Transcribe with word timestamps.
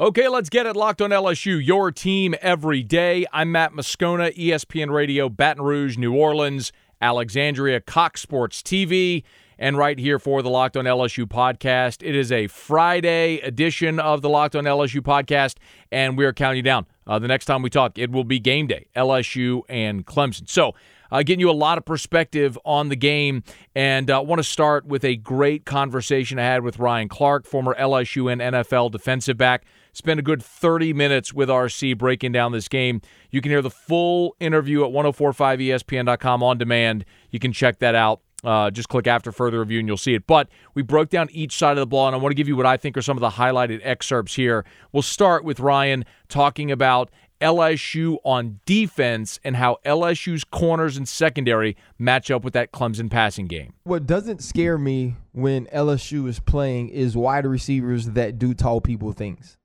Okay, 0.00 0.26
let's 0.26 0.48
get 0.48 0.66
it 0.66 0.74
locked 0.74 1.00
on 1.00 1.10
LSU, 1.10 1.64
your 1.64 1.92
team 1.92 2.34
every 2.42 2.82
day. 2.82 3.26
I'm 3.32 3.52
Matt 3.52 3.74
Moscona, 3.74 4.36
ESPN 4.36 4.90
Radio, 4.90 5.28
Baton 5.28 5.62
Rouge, 5.62 5.96
New 5.96 6.12
Orleans, 6.12 6.72
Alexandria, 7.00 7.80
Cox 7.80 8.20
Sports 8.20 8.60
TV, 8.60 9.22
and 9.56 9.78
right 9.78 9.96
here 9.96 10.18
for 10.18 10.42
the 10.42 10.50
Locked 10.50 10.76
on 10.76 10.84
LSU 10.84 11.26
podcast. 11.26 12.02
It 12.02 12.16
is 12.16 12.32
a 12.32 12.48
Friday 12.48 13.38
edition 13.38 14.00
of 14.00 14.20
the 14.20 14.28
Locked 14.28 14.56
on 14.56 14.64
LSU 14.64 15.00
podcast, 15.00 15.58
and 15.92 16.18
we 16.18 16.24
are 16.24 16.32
counting 16.32 16.64
down. 16.64 16.86
Uh, 17.06 17.20
the 17.20 17.28
next 17.28 17.44
time 17.44 17.62
we 17.62 17.70
talk, 17.70 17.96
it 17.96 18.10
will 18.10 18.24
be 18.24 18.40
game 18.40 18.66
day, 18.66 18.88
LSU 18.96 19.62
and 19.68 20.04
Clemson. 20.04 20.48
So, 20.48 20.74
uh, 21.12 21.22
getting 21.22 21.38
you 21.38 21.50
a 21.50 21.52
lot 21.52 21.78
of 21.78 21.84
perspective 21.84 22.58
on 22.64 22.88
the 22.88 22.96
game. 22.96 23.44
And 23.76 24.10
I 24.10 24.16
uh, 24.16 24.22
want 24.22 24.40
to 24.40 24.44
start 24.44 24.86
with 24.86 25.04
a 25.04 25.14
great 25.14 25.64
conversation 25.64 26.40
I 26.40 26.42
had 26.42 26.64
with 26.64 26.80
Ryan 26.80 27.08
Clark, 27.08 27.46
former 27.46 27.76
LSU 27.76 28.32
and 28.32 28.40
NFL 28.40 28.90
defensive 28.90 29.36
back. 29.36 29.62
Spent 29.94 30.18
a 30.18 30.22
good 30.22 30.42
30 30.42 30.92
minutes 30.92 31.32
with 31.32 31.48
RC 31.48 31.96
breaking 31.96 32.32
down 32.32 32.50
this 32.50 32.66
game. 32.66 33.00
You 33.30 33.40
can 33.40 33.50
hear 33.52 33.62
the 33.62 33.70
full 33.70 34.34
interview 34.40 34.84
at 34.84 34.90
1045ESPN.com 34.90 36.42
on 36.42 36.58
demand. 36.58 37.04
You 37.30 37.38
can 37.38 37.52
check 37.52 37.78
that 37.78 37.94
out. 37.94 38.20
Uh, 38.42 38.70
just 38.70 38.88
click 38.88 39.06
after 39.06 39.32
further 39.32 39.60
review 39.60 39.78
and 39.78 39.88
you'll 39.88 39.96
see 39.96 40.14
it. 40.14 40.26
But 40.26 40.48
we 40.74 40.82
broke 40.82 41.08
down 41.08 41.28
each 41.30 41.56
side 41.56 41.72
of 41.72 41.78
the 41.78 41.86
ball, 41.86 42.08
and 42.08 42.14
I 42.14 42.18
want 42.18 42.32
to 42.32 42.34
give 42.34 42.48
you 42.48 42.56
what 42.56 42.66
I 42.66 42.76
think 42.76 42.96
are 42.96 43.02
some 43.02 43.16
of 43.16 43.20
the 43.20 43.30
highlighted 43.30 43.80
excerpts 43.84 44.34
here. 44.34 44.66
We'll 44.92 45.02
start 45.02 45.44
with 45.44 45.60
Ryan 45.60 46.04
talking 46.28 46.70
about 46.70 47.10
LSU 47.40 48.18
on 48.24 48.60
defense 48.66 49.38
and 49.44 49.56
how 49.56 49.78
LSU's 49.86 50.44
corners 50.44 50.96
and 50.96 51.08
secondary 51.08 51.76
match 51.98 52.30
up 52.30 52.42
with 52.44 52.52
that 52.54 52.72
Clemson 52.72 53.10
passing 53.10 53.46
game. 53.46 53.74
What 53.84 54.06
doesn't 54.06 54.42
scare 54.42 54.76
me 54.76 55.16
when 55.32 55.66
LSU 55.66 56.28
is 56.28 56.40
playing 56.40 56.88
is 56.88 57.16
wide 57.16 57.46
receivers 57.46 58.10
that 58.10 58.38
do 58.38 58.54
tall 58.54 58.80
people 58.80 59.12
things 59.12 59.56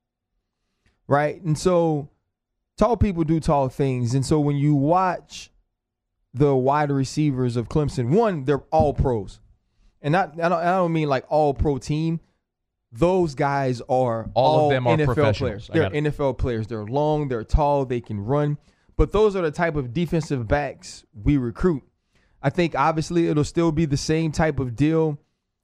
right? 1.10 1.42
And 1.42 1.58
so 1.58 2.08
tall 2.78 2.96
people 2.96 3.26
do 3.26 3.42
tall 3.42 3.68
things. 3.68 4.14
And 4.14 4.26
so 4.26 4.40
when 4.40 4.56
you 4.56 4.76
watch 4.76 5.52
the 6.34 6.56
wide 6.56 6.92
receivers 6.92 7.58
of 7.58 7.68
Clemson, 7.68 8.10
one, 8.12 8.46
they're 8.46 8.64
all 8.72 8.94
pros. 8.94 9.42
And 10.02 10.14
not 10.14 10.40
I 10.40 10.48
don't, 10.48 10.60
I 10.60 10.78
don't 10.78 10.94
mean 10.94 11.10
like 11.10 11.26
all 11.28 11.54
pro 11.54 11.78
team. 11.80 12.22
Those 12.92 13.36
guys 13.36 13.82
are 13.82 14.30
all, 14.34 14.34
all 14.36 14.66
of 14.66 14.72
them 14.72 14.88
are 14.88 14.98
NFL 14.98 15.36
players. 15.36 15.70
They're 15.72 15.90
NFL 15.90 16.38
players. 16.38 16.68
They're 16.68 16.86
long, 16.86 17.28
they're 17.28 17.44
tall, 17.44 17.86
they 17.86 18.02
can 18.02 18.20
run. 18.20 18.58
But 18.96 19.12
those 19.12 19.36
are 19.36 19.42
the 19.42 19.52
type 19.52 19.76
of 19.76 19.94
defensive 19.94 20.48
backs 20.48 21.04
we 21.14 21.38
recruit. 21.38 21.84
I 22.42 22.50
think 22.50 22.76
obviously 22.76 23.28
it'll 23.28 23.44
still 23.44 23.72
be 23.72 23.86
the 23.86 23.98
same 23.98 24.32
type 24.32 24.60
of 24.60 24.76
deal 24.76 25.20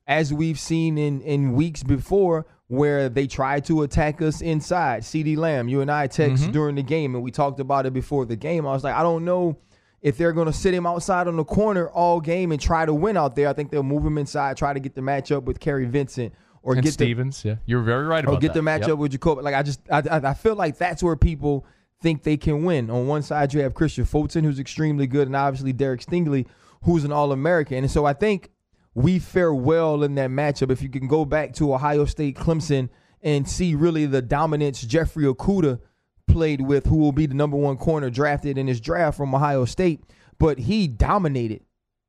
as 0.08 0.34
we've 0.34 0.60
seen 0.60 0.98
in 0.98 1.22
in 1.22 1.54
weeks 1.54 1.84
before 1.84 2.46
where 2.68 3.10
they 3.10 3.28
tried 3.28 3.66
to 3.66 3.84
attack 3.84 4.22
us 4.22 4.42
inside. 4.42 5.04
CeeDee 5.04 5.38
Lamb, 5.38 5.68
you 5.68 5.82
and 5.82 5.92
I 5.92 6.08
text 6.08 6.44
mm-hmm. 6.44 6.52
during 6.52 6.76
the 6.76 6.84
game, 6.84 7.16
and 7.16 7.24
we 7.24 7.32
talked 7.32 7.60
about 7.60 7.86
it 7.86 7.94
before 7.94 8.26
the 8.26 8.36
game. 8.36 8.66
I 8.66 8.72
was 8.72 8.84
like, 8.84 8.96
I 8.96 9.04
don't 9.04 9.24
know 9.24 9.58
if 10.02 10.18
they're 10.18 10.34
going 10.34 10.48
to 10.48 10.54
sit 10.54 10.74
him 10.74 10.86
outside 10.86 11.28
on 11.28 11.36
the 11.36 11.44
corner 11.44 11.90
all 11.90 12.20
game 12.20 12.52
and 12.52 12.62
try 12.62 12.86
to 12.86 12.94
win 12.94 13.18
out 13.18 13.36
there. 13.36 13.48
I 13.48 13.54
think 13.54 13.72
they'll 13.72 13.84
move 13.84 14.06
him 14.06 14.18
inside, 14.18 14.58
try 14.58 14.74
to 14.74 14.80
get 14.80 14.96
the 14.96 15.02
matchup 15.02 15.44
with 15.44 15.60
Kary 15.60 15.86
Vincent 15.86 16.34
or 16.64 16.74
and 16.74 16.84
get 16.84 16.94
Stevens. 16.94 17.44
The, 17.44 17.50
yeah, 17.50 17.56
you're 17.66 17.84
very 17.84 18.06
right 18.06 18.24
about 18.24 18.36
or 18.36 18.40
get 18.40 18.54
that. 18.54 18.60
the 18.60 18.66
matchup 18.66 18.88
yep. 18.88 18.98
with 18.98 19.12
Jacoby. 19.12 19.42
Like 19.42 19.56
I 19.56 19.64
just, 19.64 19.82
I, 19.92 20.04
I, 20.10 20.30
I 20.30 20.34
feel 20.34 20.56
like 20.56 20.78
that's 20.78 21.04
where 21.04 21.16
people 21.16 21.66
think 22.02 22.24
they 22.24 22.38
can 22.38 22.64
win. 22.64 22.90
On 22.90 23.08
one 23.08 23.22
side, 23.22 23.54
you 23.54 23.62
have 23.62 23.74
Kristian 23.74 24.08
Fulton, 24.08 24.44
who's 24.44 24.60
extremely 24.60 25.08
good, 25.08 25.28
and 25.28 25.36
obviously 25.36 25.74
Derek 25.74 26.02
Stingley, 26.02 26.48
who's 26.84 27.04
an 27.04 27.12
All 27.12 27.32
American. 27.32 27.78
And 27.78 27.92
so 27.92 28.06
I 28.06 28.14
think 28.14 28.52
we 28.96 29.20
fare 29.20 29.54
well 29.54 30.04
in 30.04 30.16
that 30.16 30.30
matchup. 30.30 30.72
If 30.72 30.82
you 30.82 30.90
can 30.90 31.08
go 31.08 31.26
back 31.26 31.54
to 31.56 31.74
Ohio 31.74 32.06
State, 32.06 32.38
Clemson 32.38 32.90
and 33.22 33.48
see 33.48 33.76
really 33.76 34.06
the 34.06 34.22
dominance 34.22 34.82
Jeffrey 34.82 35.26
Okudah 35.26 35.80
played 36.28 36.62
with, 36.62 36.86
who 36.86 36.96
will 36.96 37.12
be 37.12 37.26
the 37.26 37.34
number 37.36 37.58
one 37.58 37.76
corner 37.76 38.10
drafted 38.10 38.58
in 38.58 38.68
his 38.68 38.80
draft 38.80 39.18
from 39.18 39.36
Ohio 39.36 39.66
State. 39.66 40.02
But 40.40 40.60
he 40.60 40.88
dominated 40.88 41.64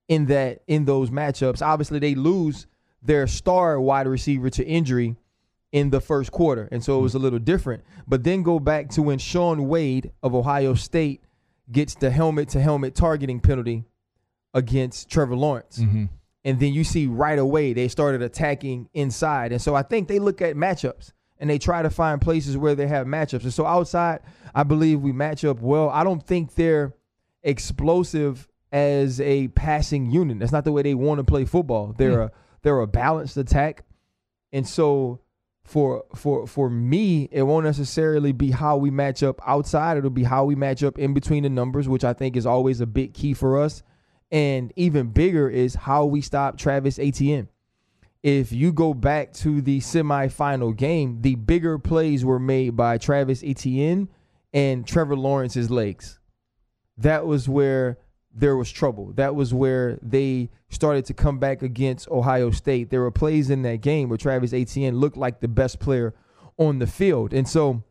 in 0.09 0.27
that 0.27 0.63
in 0.69 0.85
those 0.85 1.11
matchups. 1.11 1.61
Obviously, 1.61 1.99
they 1.99 2.15
lose 2.15 2.67
their 3.03 3.27
star 3.27 3.81
wide 3.81 4.07
receiver 4.07 4.49
to 4.51 4.65
injury 4.65 5.17
in 5.73 5.91
the 5.91 6.01
first 6.01 6.31
quarter, 6.31 6.69
and 6.71 6.83
so 6.83 6.99
it 6.99 7.03
was 7.03 7.15
a 7.15 7.19
little 7.19 7.39
different. 7.41 7.83
But 8.07 8.23
then 8.23 8.43
go 8.43 8.61
back 8.61 8.91
to 8.91 9.03
when 9.03 9.19
Shaun 9.19 9.67
Wade 9.67 10.13
of 10.23 10.35
Ohio 10.35 10.75
State 10.75 11.23
gets 11.71 11.97
the 11.97 12.11
helmet 12.11 12.49
to 12.51 12.61
helmet 12.61 12.95
targeting 12.95 13.41
penalty 13.41 13.85
against 14.55 15.11
Trevor 15.11 15.35
Lawrence. 15.35 15.79
Mm-hmm 15.79 16.05
and 16.47 16.61
then 16.61 16.73
you 16.73 16.85
see 16.85 17.09
right 17.09 17.41
away 17.41 17.73
they 17.73 17.89
started 17.89 18.23
attacking 18.23 18.89
inside. 18.95 19.51
And 19.51 19.61
so 19.61 19.75
I 19.75 19.83
think 19.83 20.07
they 20.07 20.21
look 20.21 20.41
at 20.41 20.55
matchups 20.55 21.13
and 21.39 21.51
they 21.51 21.59
try 21.59 21.83
to 21.83 21.91
find 21.91 22.21
places 22.21 22.57
where 22.57 22.77
they 22.77 22.87
have 22.87 23.05
matchups. 23.09 23.43
And 23.43 23.53
so 23.53 23.67
outside, 23.67 24.21
I 24.55 24.63
believe 24.63 25.01
we 25.01 25.11
match 25.11 25.45
up 25.45 25.61
well. 25.61 25.91
I 25.91 26.05
don't 26.05 26.25
think 26.25 26.55
they're 26.55 26.95
explosive 27.43 28.49
as 28.71 29.21
a 29.21 29.49
passing 29.49 30.13
unit. 30.13 30.39
That's 30.39 30.53
not 30.53 30.63
the 30.63 30.71
way 30.71 30.83
they 30.83 30.95
want 30.95 31.19
to 31.19 31.25
play 31.25 31.45
football. 31.47 31.93
They're 31.99 32.19
mm. 32.19 32.27
a 32.27 32.33
they're 32.63 32.79
a 32.79 32.87
balanced 32.87 33.37
attack. 33.37 33.85
And 34.53 34.69
so 34.69 35.23
for 35.65 36.05
for 36.15 36.47
for 36.47 36.71
me, 36.71 37.29
it 37.33 37.43
won't 37.43 37.65
necessarily 37.67 38.31
be 38.31 38.53
how 38.53 38.77
we 38.77 38.93
match 38.93 39.25
up 39.25 39.41
outside. 39.45 39.97
It'll 39.97 40.11
be 40.11 40.23
how 40.23 40.45
we 40.45 40.55
match 40.55 40.85
up 40.85 40.97
in 40.97 41.13
between 41.13 41.43
the 41.43 41.51
numbers, 41.51 41.89
which 41.89 42.05
I 42.05 42.13
think 42.13 42.37
is 42.37 42.47
always 42.47 42.81
a 42.81 42.87
big 42.87 43.15
key 43.15 43.35
for 43.35 43.61
us. 43.61 43.83
And 44.31 44.73
even 44.77 45.11
bigger 45.11 45.49
is 45.49 45.75
how 45.75 46.05
we 46.05 46.21
stop 46.21 46.59
Travis 46.59 46.99
Etienne. 46.99 47.49
If 48.23 48.51
you 48.51 48.73
go 48.73 48.93
back 48.93 49.33
to 49.35 49.61
the 49.61 49.81
semifinal 49.81 50.77
game, 50.77 51.23
the 51.23 51.37
bigger 51.37 51.79
plays 51.79 52.25
were 52.25 52.41
made 52.41 52.77
by 52.77 52.99
Travis 52.99 53.45
Etienne 53.45 54.09
and 54.53 54.87
Trevor 54.87 55.17
Lawrence's 55.17 55.71
legs. 55.71 56.19
That 56.99 57.27
was 57.27 57.49
where 57.49 57.99
there 58.35 58.57
was 58.57 58.71
trouble. 58.71 59.13
That 59.15 59.35
was 59.35 59.55
where 59.55 59.99
they 60.03 60.51
started 60.69 61.05
to 61.07 61.15
come 61.15 61.39
back 61.39 61.63
against 61.63 62.09
Ohio 62.09 62.51
State. 62.51 62.91
There 62.91 63.01
were 63.01 63.11
plays 63.11 63.49
in 63.49 63.63
that 63.63 63.81
game 63.81 64.09
where 64.09 64.19
Travis 64.19 64.53
Etienne 64.53 64.99
looked 64.99 65.17
like 65.17 65.41
the 65.41 65.49
best 65.49 65.79
player 65.79 66.15
on 66.59 66.79
the 66.79 66.87
field. 66.87 67.33
And 67.33 67.49
so 67.49 67.83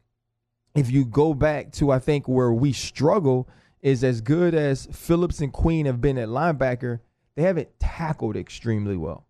if 0.75 0.91
you 0.91 1.05
go 1.05 1.33
back 1.33 1.71
to 1.73 1.91
I 1.91 1.99
think 1.99 2.27
where 2.27 2.51
we 2.51 2.73
struggle 2.73 3.47
is 3.85 4.03
as 4.03 4.19
good 4.19 4.55
as 4.55 4.87
Phillips 4.87 5.41
and 5.41 5.53
Queen 5.53 5.85
have 5.85 6.01
been 6.01 6.17
at 6.17 6.27
linebacker, 6.27 7.01
they 7.35 7.43
haven't 7.43 7.69
tackled 7.79 8.35
extremely 8.35 8.97
well. 8.97 9.27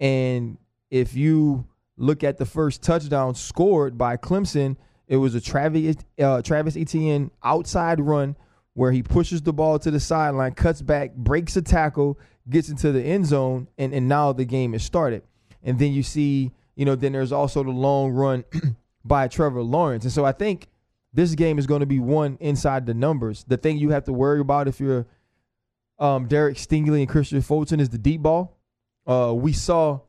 And 0.00 0.58
if 0.90 1.14
you 1.14 1.64
look 1.96 2.24
at 2.24 2.38
the 2.38 2.44
first 2.44 2.82
touchdown 2.82 3.36
scored 3.36 3.96
by 3.96 4.16
Clemson, 4.16 4.76
it 5.06 5.18
was 5.18 5.36
a 5.36 5.40
Travis 5.40 5.94
uh, 6.18 6.42
Travis 6.42 6.76
Etienne 6.76 7.30
outside 7.44 8.00
run 8.00 8.34
where 8.74 8.90
he 8.90 9.00
pushes 9.00 9.42
the 9.42 9.52
ball 9.52 9.78
to 9.78 9.92
the 9.92 10.00
sideline, 10.00 10.54
cuts 10.54 10.82
back, 10.82 11.14
breaks 11.14 11.56
a 11.56 11.62
tackle, 11.62 12.18
gets 12.50 12.68
into 12.70 12.90
the 12.90 13.02
end 13.02 13.26
zone, 13.26 13.68
and, 13.78 13.94
and 13.94 14.08
now 14.08 14.32
the 14.32 14.44
game 14.44 14.74
is 14.74 14.82
started. 14.82 15.22
And 15.62 15.78
then 15.78 15.92
you 15.92 16.02
see, 16.02 16.50
you 16.74 16.84
know, 16.84 16.96
then 16.96 17.12
there's 17.12 17.30
also 17.30 17.62
the 17.62 17.70
long 17.70 18.10
run 18.10 18.44
by 19.04 19.28
Trevor 19.28 19.62
Lawrence. 19.62 20.02
And 20.02 20.12
so 20.12 20.24
I 20.24 20.32
think 20.32 20.66
this 21.12 21.34
game 21.34 21.58
is 21.58 21.66
going 21.66 21.80
to 21.80 21.86
be 21.86 22.00
won 22.00 22.36
inside 22.40 22.86
the 22.86 22.94
numbers. 22.94 23.44
The 23.48 23.56
thing 23.56 23.78
you 23.78 23.90
have 23.90 24.04
to 24.04 24.12
worry 24.12 24.40
about 24.40 24.68
if 24.68 24.80
you're 24.80 25.06
um, 25.98 26.28
Derek 26.28 26.56
Stingley 26.56 27.00
and 27.00 27.08
Kristian 27.08 27.44
Fulton 27.44 27.80
is 27.80 27.88
the 27.88 27.98
deep 27.98 28.22
ball. 28.22 28.56
Uh, 29.06 29.32
we 29.34 29.52
saw 29.52 30.00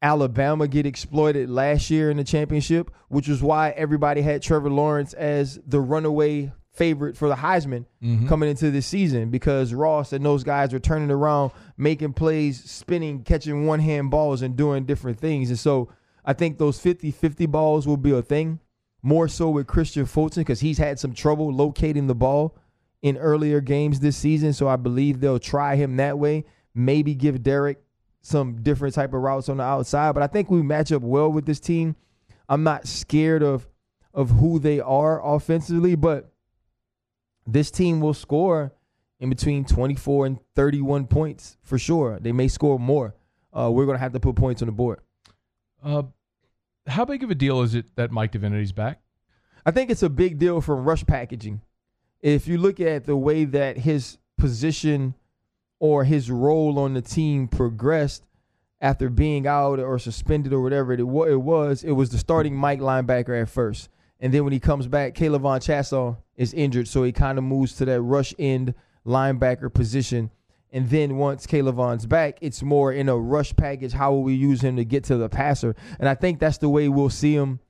Alabama 0.00 0.66
get 0.66 0.86
exploited 0.86 1.50
last 1.50 1.90
year 1.90 2.10
in 2.10 2.16
the 2.16 2.24
championship, 2.24 2.90
which 3.08 3.28
is 3.28 3.42
why 3.42 3.70
everybody 3.70 4.22
had 4.22 4.42
Trevor 4.42 4.70
Lawrence 4.70 5.12
as 5.12 5.60
the 5.66 5.80
runaway 5.80 6.52
favorite 6.72 7.16
for 7.16 7.28
the 7.28 7.34
Heisman 7.34 7.84
mm-hmm. 8.02 8.28
coming 8.28 8.48
into 8.48 8.70
this 8.70 8.86
season 8.86 9.30
because 9.30 9.74
Ross 9.74 10.12
and 10.12 10.24
those 10.24 10.44
guys 10.44 10.72
were 10.72 10.78
turning 10.78 11.10
around, 11.10 11.50
making 11.76 12.12
plays, 12.12 12.62
spinning, 12.70 13.24
catching 13.24 13.66
one 13.66 13.80
hand 13.80 14.10
balls, 14.10 14.42
and 14.42 14.56
doing 14.56 14.84
different 14.84 15.18
things. 15.18 15.50
And 15.50 15.58
so 15.58 15.92
I 16.24 16.32
think 16.32 16.58
those 16.58 16.78
50 16.78 17.10
50 17.10 17.46
balls 17.46 17.86
will 17.86 17.96
be 17.96 18.12
a 18.12 18.22
thing 18.22 18.60
more 19.02 19.28
so 19.28 19.50
with 19.50 19.66
Kristian 19.66 20.08
Fulton 20.08 20.42
because 20.42 20.60
he's 20.60 20.78
had 20.78 20.98
some 20.98 21.12
trouble 21.12 21.52
locating 21.52 22.06
the 22.06 22.14
ball 22.14 22.56
in 23.02 23.16
earlier 23.16 23.60
games 23.60 24.00
this 24.00 24.16
season. 24.16 24.52
So 24.52 24.68
I 24.68 24.76
believe 24.76 25.20
they'll 25.20 25.38
try 25.38 25.76
him 25.76 25.96
that 25.96 26.18
way. 26.18 26.44
Maybe 26.74 27.14
give 27.14 27.42
Derek 27.42 27.82
some 28.20 28.62
different 28.62 28.94
type 28.94 29.14
of 29.14 29.20
routes 29.20 29.48
on 29.48 29.58
the 29.58 29.62
outside. 29.62 30.12
But 30.12 30.22
I 30.22 30.26
think 30.26 30.50
we 30.50 30.62
match 30.62 30.92
up 30.92 31.02
well 31.02 31.30
with 31.30 31.46
this 31.46 31.60
team. 31.60 31.96
I'm 32.48 32.62
not 32.62 32.86
scared 32.86 33.42
of 33.42 33.68
of 34.14 34.30
who 34.30 34.58
they 34.58 34.80
are 34.80 35.24
offensively, 35.24 35.94
but 35.94 36.32
this 37.46 37.70
team 37.70 38.00
will 38.00 38.14
score 38.14 38.72
in 39.20 39.30
between 39.30 39.64
24 39.64 40.26
and 40.26 40.38
31 40.56 41.06
points 41.06 41.56
for 41.62 41.78
sure. 41.78 42.18
They 42.18 42.32
may 42.32 42.48
score 42.48 42.78
more. 42.78 43.14
Uh, 43.56 43.70
we're 43.70 43.84
going 43.84 43.96
to 43.96 44.00
have 44.00 44.12
to 44.12 44.20
put 44.20 44.34
points 44.34 44.62
on 44.62 44.66
the 44.66 44.72
board. 44.72 45.00
Uh, 45.82 46.02
how 46.88 47.04
big 47.04 47.22
of 47.22 47.30
a 47.30 47.34
deal 47.34 47.62
is 47.62 47.74
it 47.74 47.94
that 47.96 48.10
Mike 48.10 48.32
Divinity's 48.32 48.72
back? 48.72 49.00
I 49.64 49.70
think 49.70 49.90
it's 49.90 50.02
a 50.02 50.08
big 50.08 50.38
deal 50.38 50.60
from 50.60 50.84
rush 50.84 51.04
packaging. 51.06 51.60
If 52.20 52.48
you 52.48 52.58
look 52.58 52.80
at 52.80 53.04
the 53.04 53.16
way 53.16 53.44
that 53.44 53.78
his 53.78 54.18
position 54.36 55.14
or 55.78 56.04
his 56.04 56.30
role 56.30 56.78
on 56.78 56.94
the 56.94 57.02
team 57.02 57.48
progressed, 57.48 58.24
after 58.80 59.08
being 59.08 59.46
out 59.46 59.80
or 59.80 59.98
suspended 59.98 60.52
or 60.52 60.60
whatever 60.60 60.92
it, 60.92 61.00
it 61.00 61.04
was, 61.04 61.82
it 61.82 61.92
was 61.92 62.10
the 62.10 62.18
starting 62.18 62.54
Mike 62.54 62.80
linebacker 62.80 63.40
at 63.40 63.48
first. 63.48 63.88
And 64.20 64.32
then 64.32 64.44
when 64.44 64.52
he 64.52 64.60
comes 64.60 64.86
back, 64.86 65.14
K'Lavon 65.14 65.60
Chaisson 65.60 66.16
is 66.36 66.52
injured, 66.54 66.88
so 66.88 67.02
he 67.02 67.12
kind 67.12 67.38
of 67.38 67.44
moves 67.44 67.74
to 67.74 67.84
that 67.86 68.00
rush 68.00 68.34
end 68.38 68.74
linebacker 69.06 69.72
position. 69.72 70.30
And 70.72 70.88
then 70.90 71.16
once 71.16 71.46
K'Lavon's 71.46 72.04
back, 72.06 72.38
it's 72.42 72.62
more 72.62 72.92
in 72.92 73.08
a 73.08 73.16
rush 73.16 73.56
package. 73.56 73.92
How 73.92 74.12
will 74.12 74.22
we 74.22 74.34
use 74.34 74.60
him 74.60 74.76
to 74.76 74.84
get 74.84 75.04
to 75.04 75.16
the 75.16 75.28
passer? 75.28 75.74
And 75.98 76.08
I 76.08 76.14
think 76.14 76.38
that's 76.40 76.58
the 76.58 76.68
way 76.68 76.88
we'll 76.88 77.08
see 77.10 77.34
him 77.34 77.60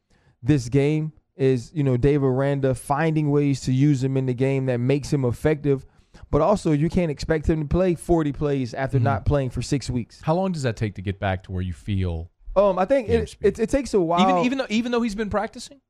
this 0.42 0.68
game 0.68 1.12
is, 1.36 1.70
you 1.72 1.84
know, 1.84 1.96
Dave 1.96 2.24
Aranda 2.24 2.74
finding 2.74 3.30
ways 3.30 3.60
to 3.62 3.72
use 3.72 4.02
him 4.02 4.16
in 4.16 4.26
the 4.26 4.34
game 4.34 4.66
that 4.66 4.78
makes 4.78 5.12
him 5.12 5.24
effective. 5.24 5.86
But 6.32 6.40
also, 6.40 6.72
you 6.72 6.88
can't 6.88 7.10
expect 7.12 7.48
him 7.48 7.60
to 7.60 7.66
play 7.68 7.94
40 7.94 8.32
plays 8.32 8.74
after 8.74 8.98
Mhm. 8.98 9.02
not 9.02 9.24
playing 9.24 9.50
for 9.50 9.62
six 9.62 9.88
weeks. 9.88 10.20
How 10.22 10.34
long 10.34 10.50
does 10.50 10.62
that 10.64 10.76
take 10.76 10.96
to 10.96 11.02
get 11.02 11.20
back 11.20 11.44
to 11.44 11.52
where 11.52 11.62
you 11.62 11.72
feel 11.72 12.30
Um, 12.56 12.76
I 12.78 12.84
think 12.86 13.08
it, 13.08 13.36
it, 13.40 13.58
it 13.60 13.70
takes 13.70 13.94
a 13.94 14.00
while. 14.00 14.20
even 14.28 14.44
even 14.44 14.58
though 14.58 14.66
even 14.68 14.90
though 14.92 15.02
he's 15.02 15.14
been 15.14 15.30
practicing? 15.30 15.80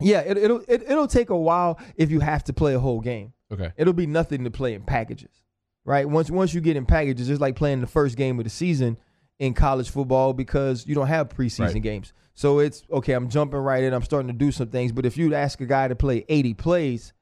yeah, 0.00 0.20
it, 0.20 0.38
it'll 0.38 0.62
it, 0.66 0.82
it'll 0.88 1.06
take 1.06 1.28
a 1.28 1.36
while 1.36 1.78
if 1.96 2.10
you 2.10 2.20
have 2.20 2.42
to 2.44 2.54
play 2.54 2.72
a 2.74 2.80
whole 2.80 3.00
game. 3.00 3.34
Okay. 3.52 3.72
It'll 3.76 3.92
be 3.92 4.06
nothing 4.06 4.44
to 4.44 4.50
play 4.50 4.72
in 4.72 4.82
packages, 4.82 5.42
right? 5.90 6.08
Once 6.08 6.30
once 6.30 6.54
you 6.54 6.60
get 6.60 6.76
in 6.76 6.86
packages, 6.86 7.28
it's 7.28 7.40
like 7.40 7.56
playing 7.56 7.80
the 7.80 7.86
first 7.86 8.16
game 8.16 8.38
of 8.38 8.44
the 8.44 8.50
season 8.50 8.96
in 9.40 9.52
college 9.54 9.90
football 9.90 10.32
because 10.32 10.86
you 10.86 10.94
don't 10.94 11.08
have 11.08 11.28
preseason 11.28 11.74
Right. 11.74 11.82
games. 11.82 12.12
So 12.34 12.60
it's 12.60 12.84
okay. 12.92 13.12
I'm 13.12 13.28
jumping 13.28 13.58
right 13.58 13.82
in. 13.82 13.92
I'm 13.92 14.02
starting 14.02 14.28
to 14.28 14.32
do 14.32 14.52
some 14.52 14.68
things. 14.68 14.92
But 14.92 15.04
if 15.04 15.16
you'd 15.16 15.32
ask 15.32 15.60
a 15.60 15.66
guy 15.66 15.88
to 15.88 15.96
play 15.96 16.24
80 16.28 16.54
plays 16.54 17.12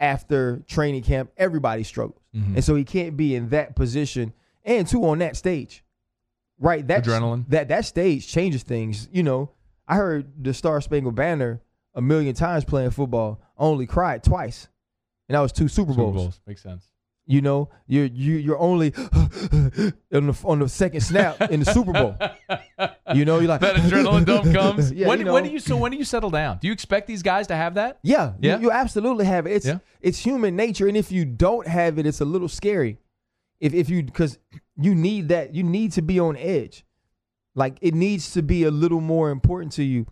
after 0.00 0.60
training 0.66 1.02
camp, 1.02 1.30
everybody 1.36 1.82
struggles, 1.82 2.22
Mhm. 2.34 2.54
and 2.56 2.64
so 2.64 2.74
he 2.74 2.84
can't 2.84 3.16
be 3.18 3.34
in 3.34 3.50
that 3.50 3.76
position 3.76 4.32
and 4.64 4.86
two 4.86 5.04
on 5.04 5.18
that 5.18 5.36
stage, 5.36 5.84
right? 6.58 6.86
That 6.86 7.04
Adrenaline. 7.04 7.44
That 7.48 7.68
that 7.68 7.84
stage 7.84 8.26
changes 8.26 8.62
things. 8.62 9.08
You 9.12 9.22
know, 9.22 9.50
I 9.86 9.96
heard 9.96 10.42
the 10.42 10.54
Star 10.54 10.80
Spangled 10.80 11.16
Banner 11.16 11.60
a 11.94 12.00
million 12.00 12.34
times 12.34 12.64
playing 12.64 12.90
football. 12.90 13.42
I 13.58 13.64
only 13.64 13.86
cried 13.86 14.22
twice, 14.24 14.68
and 15.28 15.34
that 15.36 15.40
was 15.40 15.52
two 15.52 15.68
Super 15.68 15.92
Super 15.92 16.02
Bowls. 16.04 16.14
Bowls 16.16 16.40
makes 16.46 16.62
sense. 16.62 16.89
You 17.30 17.40
know, 17.40 17.68
you're 17.86 18.06
you 18.06 18.34
you're 18.34 18.58
only 18.58 18.92
on 20.12 20.26
the 20.26 20.40
on 20.44 20.58
the 20.58 20.68
second 20.68 21.00
snap 21.02 21.40
in 21.42 21.60
the 21.60 21.72
Super 21.72 21.92
Bowl. 21.92 22.16
You 23.14 23.24
know, 23.24 23.40
you're 23.40 23.48
like 23.48 23.60
that 23.60 23.74
adrenaline 23.76 24.24
dump 24.24 24.52
comes. 24.60 24.90
Yeah, 24.92 25.08
when, 25.08 25.18
you 25.18 25.24
know. 25.24 25.34
when 25.34 25.42
do 25.44 25.50
you 25.50 25.58
so 25.58 25.76
when 25.76 25.90
do 25.92 25.98
you 25.98 26.04
settle 26.04 26.30
down? 26.30 26.58
Do 26.60 26.68
you 26.68 26.72
expect 26.72 27.06
these 27.08 27.22
guys 27.22 27.48
to 27.48 27.56
have 27.56 27.74
that? 27.74 27.98
Yeah, 28.02 28.32
Yeah? 28.40 28.56
You, 28.56 28.62
you 28.62 28.70
absolutely 28.70 29.26
have 29.26 29.46
it. 29.46 29.52
It's 29.52 29.66
Yeah. 29.66 29.78
it's 30.00 30.18
human 30.18 30.54
nature, 30.56 30.86
and 30.88 30.96
if 30.96 31.10
you 31.12 31.24
don't 31.24 31.66
have 31.66 31.98
it, 31.98 32.06
it's 32.06 32.20
a 32.20 32.24
little 32.24 32.48
scary. 32.48 32.98
If 33.58 33.74
if 33.74 33.90
you 33.90 34.02
because 34.04 34.38
you 34.76 34.94
need 34.94 35.28
that, 35.28 35.54
you 35.54 35.62
need 35.62 35.92
to 35.92 36.02
be 36.02 36.18
on 36.20 36.36
edge. 36.36 36.84
Like 37.54 37.78
it 37.80 37.94
needs 37.94 38.32
to 38.32 38.42
be 38.42 38.62
a 38.64 38.70
little 38.70 39.00
more 39.00 39.30
important 39.30 39.72
to 39.72 39.82
you. 39.82 40.06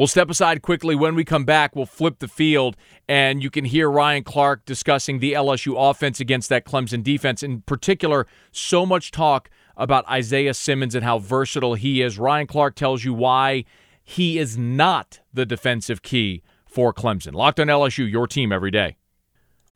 We'll 0.00 0.06
step 0.06 0.30
aside 0.30 0.62
quickly. 0.62 0.94
When 0.94 1.14
we 1.14 1.26
come 1.26 1.44
back, 1.44 1.76
we'll 1.76 1.84
flip 1.84 2.20
the 2.20 2.26
field, 2.26 2.74
and 3.06 3.42
you 3.42 3.50
can 3.50 3.66
hear 3.66 3.90
Ryan 3.90 4.24
Clark 4.24 4.64
discussing 4.64 5.18
the 5.18 5.34
LSU 5.34 5.74
offense 5.76 6.20
against 6.20 6.48
that 6.48 6.64
Clemson 6.64 7.02
defense. 7.02 7.42
In 7.42 7.60
particular, 7.60 8.26
so 8.50 8.86
much 8.86 9.10
talk 9.10 9.50
about 9.76 10.08
Isaiah 10.08 10.54
Simmons 10.54 10.94
and 10.94 11.04
how 11.04 11.18
versatile 11.18 11.74
he 11.74 12.00
is. 12.00 12.18
Ryan 12.18 12.46
Clark 12.46 12.76
tells 12.76 13.04
you 13.04 13.12
why 13.12 13.66
he 14.02 14.38
is 14.38 14.56
not 14.56 15.20
the 15.34 15.44
defensive 15.44 16.00
key 16.00 16.42
for 16.64 16.94
Clemson. 16.94 17.34
Locked 17.34 17.60
on 17.60 17.66
LSU, 17.66 18.10
your 18.10 18.26
team 18.26 18.52
every 18.52 18.70
day. 18.70 18.96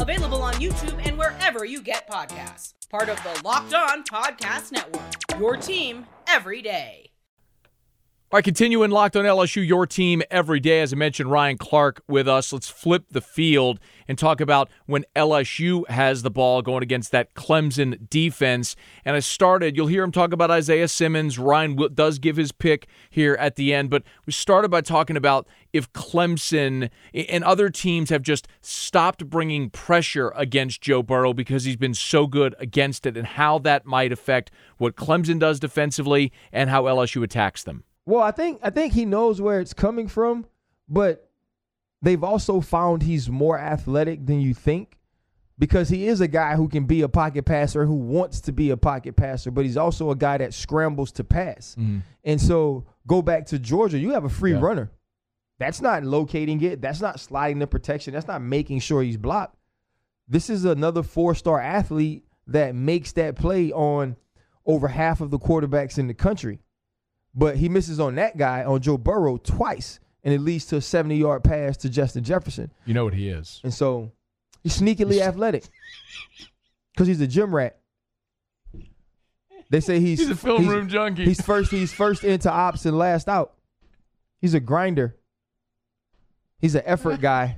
Available 0.00 0.42
on 0.42 0.54
YouTube 0.54 1.00
and 1.06 1.18
wherever 1.18 1.64
you 1.64 1.82
get 1.82 2.08
podcasts. 2.08 2.74
Part 2.88 3.08
of 3.08 3.16
the 3.22 3.40
Locked 3.44 3.74
On 3.74 4.04
Podcast 4.04 4.72
Network. 4.72 5.38
Your 5.38 5.56
team 5.56 6.06
every 6.26 6.62
day. 6.62 7.10
All 8.30 8.36
right, 8.36 8.44
continuing 8.44 8.90
locked 8.90 9.16
on 9.16 9.24
LSU, 9.24 9.66
your 9.66 9.86
team 9.86 10.22
every 10.30 10.60
day. 10.60 10.82
As 10.82 10.92
I 10.92 10.96
mentioned, 10.96 11.30
Ryan 11.30 11.56
Clark 11.56 12.02
with 12.06 12.28
us. 12.28 12.52
Let's 12.52 12.68
flip 12.68 13.04
the 13.10 13.22
field 13.22 13.80
and 14.08 14.18
talk 14.18 14.40
about 14.40 14.70
when 14.86 15.04
LSU 15.14 15.88
has 15.88 16.22
the 16.22 16.30
ball 16.30 16.62
going 16.62 16.82
against 16.82 17.12
that 17.12 17.34
Clemson 17.34 18.08
defense. 18.08 18.74
And 19.04 19.14
I 19.14 19.20
started, 19.20 19.76
you'll 19.76 19.86
hear 19.86 20.02
him 20.02 20.10
talk 20.10 20.32
about 20.32 20.50
Isaiah 20.50 20.88
Simmons. 20.88 21.38
Ryan 21.38 21.78
does 21.94 22.18
give 22.18 22.36
his 22.36 22.50
pick 22.50 22.88
here 23.10 23.36
at 23.38 23.56
the 23.56 23.74
end, 23.74 23.90
but 23.90 24.02
we 24.26 24.32
started 24.32 24.70
by 24.70 24.80
talking 24.80 25.16
about 25.16 25.46
if 25.72 25.92
Clemson 25.92 26.90
and 27.14 27.44
other 27.44 27.68
teams 27.68 28.10
have 28.10 28.22
just 28.22 28.48
stopped 28.62 29.28
bringing 29.28 29.70
pressure 29.70 30.32
against 30.34 30.80
Joe 30.80 31.02
Burrow 31.02 31.34
because 31.34 31.64
he's 31.64 31.76
been 31.76 31.94
so 31.94 32.26
good 32.26 32.54
against 32.58 33.04
it 33.06 33.16
and 33.16 33.26
how 33.26 33.58
that 33.60 33.84
might 33.84 34.12
affect 34.12 34.50
what 34.78 34.96
Clemson 34.96 35.38
does 35.38 35.60
defensively 35.60 36.32
and 36.52 36.70
how 36.70 36.84
LSU 36.84 37.22
attacks 37.22 37.62
them. 37.62 37.84
Well, 38.06 38.22
I 38.22 38.30
think 38.30 38.60
I 38.62 38.70
think 38.70 38.94
he 38.94 39.04
knows 39.04 39.38
where 39.38 39.60
it's 39.60 39.74
coming 39.74 40.08
from, 40.08 40.46
but 40.88 41.27
they've 42.02 42.22
also 42.24 42.60
found 42.60 43.02
he's 43.02 43.28
more 43.28 43.58
athletic 43.58 44.26
than 44.26 44.40
you 44.40 44.54
think 44.54 44.98
because 45.58 45.88
he 45.88 46.06
is 46.06 46.20
a 46.20 46.28
guy 46.28 46.54
who 46.54 46.68
can 46.68 46.84
be 46.84 47.02
a 47.02 47.08
pocket 47.08 47.44
passer 47.44 47.84
who 47.84 47.94
wants 47.94 48.40
to 48.42 48.52
be 48.52 48.70
a 48.70 48.76
pocket 48.76 49.16
passer, 49.16 49.50
but 49.50 49.64
he's 49.64 49.76
also 49.76 50.10
a 50.10 50.16
guy 50.16 50.38
that 50.38 50.54
scrambles 50.54 51.10
to 51.12 51.24
pass. 51.24 51.74
Mm-hmm. 51.78 51.98
And 52.24 52.40
so 52.40 52.84
go 53.06 53.22
back 53.22 53.46
to 53.46 53.58
Georgia, 53.58 53.98
you 53.98 54.10
have 54.10 54.24
a 54.24 54.28
free 54.28 54.52
Yeah. 54.52 54.60
runner. 54.60 54.90
That's 55.58 55.80
not 55.80 56.04
locating 56.04 56.62
it. 56.62 56.80
That's 56.80 57.00
not 57.00 57.18
sliding 57.18 57.58
the 57.58 57.66
protection. 57.66 58.14
That's 58.14 58.28
not 58.28 58.40
making 58.40 58.78
sure 58.78 59.02
he's 59.02 59.16
blocked. 59.16 59.56
This 60.28 60.48
is 60.48 60.64
another 60.64 61.02
four-star 61.02 61.60
athlete 61.60 62.24
that 62.46 62.76
makes 62.76 63.10
that 63.12 63.34
play 63.34 63.72
on 63.72 64.14
over 64.64 64.86
half 64.86 65.20
of 65.20 65.30
the 65.30 65.38
quarterbacks 65.38 65.98
in 65.98 66.06
the 66.06 66.14
country. 66.14 66.60
But 67.34 67.56
he 67.56 67.68
misses 67.68 67.98
on 67.98 68.14
that 68.16 68.36
guy, 68.36 68.62
on 68.64 68.80
Joe 68.80 68.98
Burrow, 68.98 69.36
twice, 69.38 69.98
and 70.28 70.34
it 70.34 70.42
leads 70.42 70.66
to 70.66 70.76
a 70.76 70.80
70 70.82 71.16
yard 71.16 71.42
pass 71.42 71.78
to 71.78 71.88
Justin 71.88 72.22
Jefferson. 72.22 72.70
You 72.84 72.92
know 72.92 73.02
what 73.04 73.14
he 73.14 73.30
is. 73.30 73.62
And 73.64 73.72
so 73.72 74.12
he's 74.62 74.78
sneakily 74.78 75.20
athletic 75.22 75.64
because 76.92 77.08
he's 77.08 77.22
a 77.22 77.26
gym 77.26 77.54
rat. 77.54 77.78
They 79.70 79.80
say 79.80 80.00
he's 80.00 80.18
He's 80.18 80.28
a 80.28 80.36
film 80.36 80.68
room 80.68 80.86
junkie. 80.88 81.24
He's 81.24 81.40
first. 81.40 81.70
He's 81.70 81.94
first 81.94 82.24
into 82.24 82.50
ops 82.52 82.84
and 82.84 82.98
last 82.98 83.26
out. 83.26 83.54
He's 84.38 84.52
a 84.52 84.60
grinder. 84.60 85.16
He's 86.58 86.74
an 86.74 86.82
effort 86.84 87.20
guy. 87.22 87.56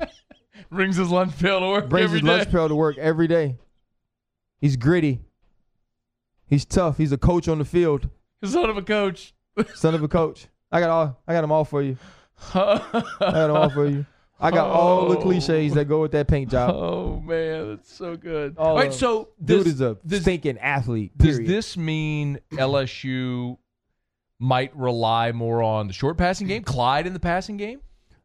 Brings 0.71 0.95
his 0.95 1.09
lunch 1.11 1.37
pail 1.41 1.59
to 1.59 1.67
work 1.67 1.89
Brings 1.89 2.05
every 2.05 2.21
his 2.21 2.27
day. 2.29 2.37
lunch 2.37 2.51
pail 2.53 2.69
to 2.69 2.77
work 2.77 2.99
every 2.99 3.27
day. 3.27 3.57
He's 4.61 4.77
gritty. 4.77 5.19
He's 6.47 6.65
tough. 6.65 6.99
He's 6.99 7.11
a 7.11 7.19
coach 7.19 7.49
on 7.49 7.59
the 7.59 7.65
field. 7.65 8.09
Son 8.45 8.71
of 8.71 8.77
a 8.77 8.83
coach. 8.83 9.35
Son 9.75 9.93
of 9.97 10.05
a 10.05 10.09
coach. 10.09 10.47
I 10.71 10.79
got 10.79 10.91
all. 10.91 11.21
I 11.27 11.33
got 11.33 11.41
them 11.41 11.51
all 11.51 11.65
for 11.65 11.83
you. 11.83 11.97
I 12.55 12.81
got 13.21 13.33
them 13.33 13.51
all 13.57 13.71
for 13.71 13.87
you. 13.87 14.07
I 14.43 14.51
got 14.51 14.69
all 14.71 15.09
the 15.11 15.19
Oh. 15.19 15.21
cliches 15.23 15.75
that 15.75 15.85
go 15.87 16.01
with 16.01 16.13
that 16.13 16.27
paint 16.27 16.51
job. 16.51 16.75
Oh 16.75 17.21
man, 17.21 17.77
that's 17.77 17.93
so 17.93 18.17
good. 18.17 18.57
All 18.57 18.69
All 18.69 18.77
right, 18.77 18.93
so 18.93 19.29
Dude 19.45 19.61
this, 19.65 19.75
is 19.75 19.81
a 19.83 19.99
this, 20.03 20.23
stinking 20.23 20.59
athlete. 20.59 21.17
does 21.19 21.39
this 21.39 21.77
mean 21.77 22.39
LSU 22.53 23.59
might 24.39 24.75
rely 24.75 25.33
more 25.33 25.63
on 25.63 25.87
the 25.87 25.93
short 25.93 26.17
passing 26.17 26.47
game, 26.47 26.63
Clyde 26.63 27.07
in 27.07 27.13
the 27.13 27.21
passing 27.21 27.59
game? 27.59 27.81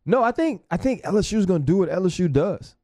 No, 0.05 0.23
I 0.23 0.31
think 0.31 0.63
I 0.71 0.77
think 0.77 1.03
LSU 1.03 1.37
is 1.37 1.45
going 1.45 1.61
to 1.61 1.65
do 1.65 1.77
what 1.77 1.89
LSU 1.89 2.31
does. 2.31 2.75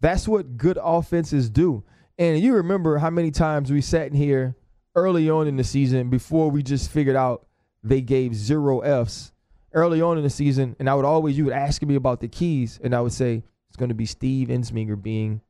That's 0.00 0.26
what 0.26 0.56
good 0.56 0.78
offenses 0.82 1.48
do. 1.48 1.84
And 2.18 2.38
you 2.40 2.54
remember 2.54 2.98
how 2.98 3.10
many 3.10 3.30
times 3.30 3.70
we 3.70 3.80
sat 3.80 4.08
in 4.08 4.14
here 4.14 4.56
early 4.94 5.28
on 5.30 5.46
in 5.46 5.56
the 5.56 5.64
season 5.64 6.10
before 6.10 6.50
we 6.50 6.62
just 6.62 6.90
figured 6.90 7.14
out 7.16 7.46
they 7.84 8.00
gave 8.00 8.34
zero 8.34 8.80
Fs 8.80 9.32
early 9.76 10.00
on 10.02 10.16
in 10.18 10.24
the 10.24 10.30
season, 10.30 10.74
and 10.80 10.88
I 10.90 10.94
would 10.94 11.04
always 11.04 11.36
you 11.38 11.44
would 11.44 11.54
ask 11.54 11.82
me 11.82 11.94
about 11.94 12.20
the 12.20 12.28
keys, 12.28 12.80
and 12.82 12.94
I 12.94 13.00
would 13.00 13.12
say 13.12 13.44
it's 13.68 13.76
going 13.76 13.90
to 13.90 13.94
be 13.94 14.06
Steve 14.06 14.48
Ensminger 14.48 15.00
being 15.00 15.40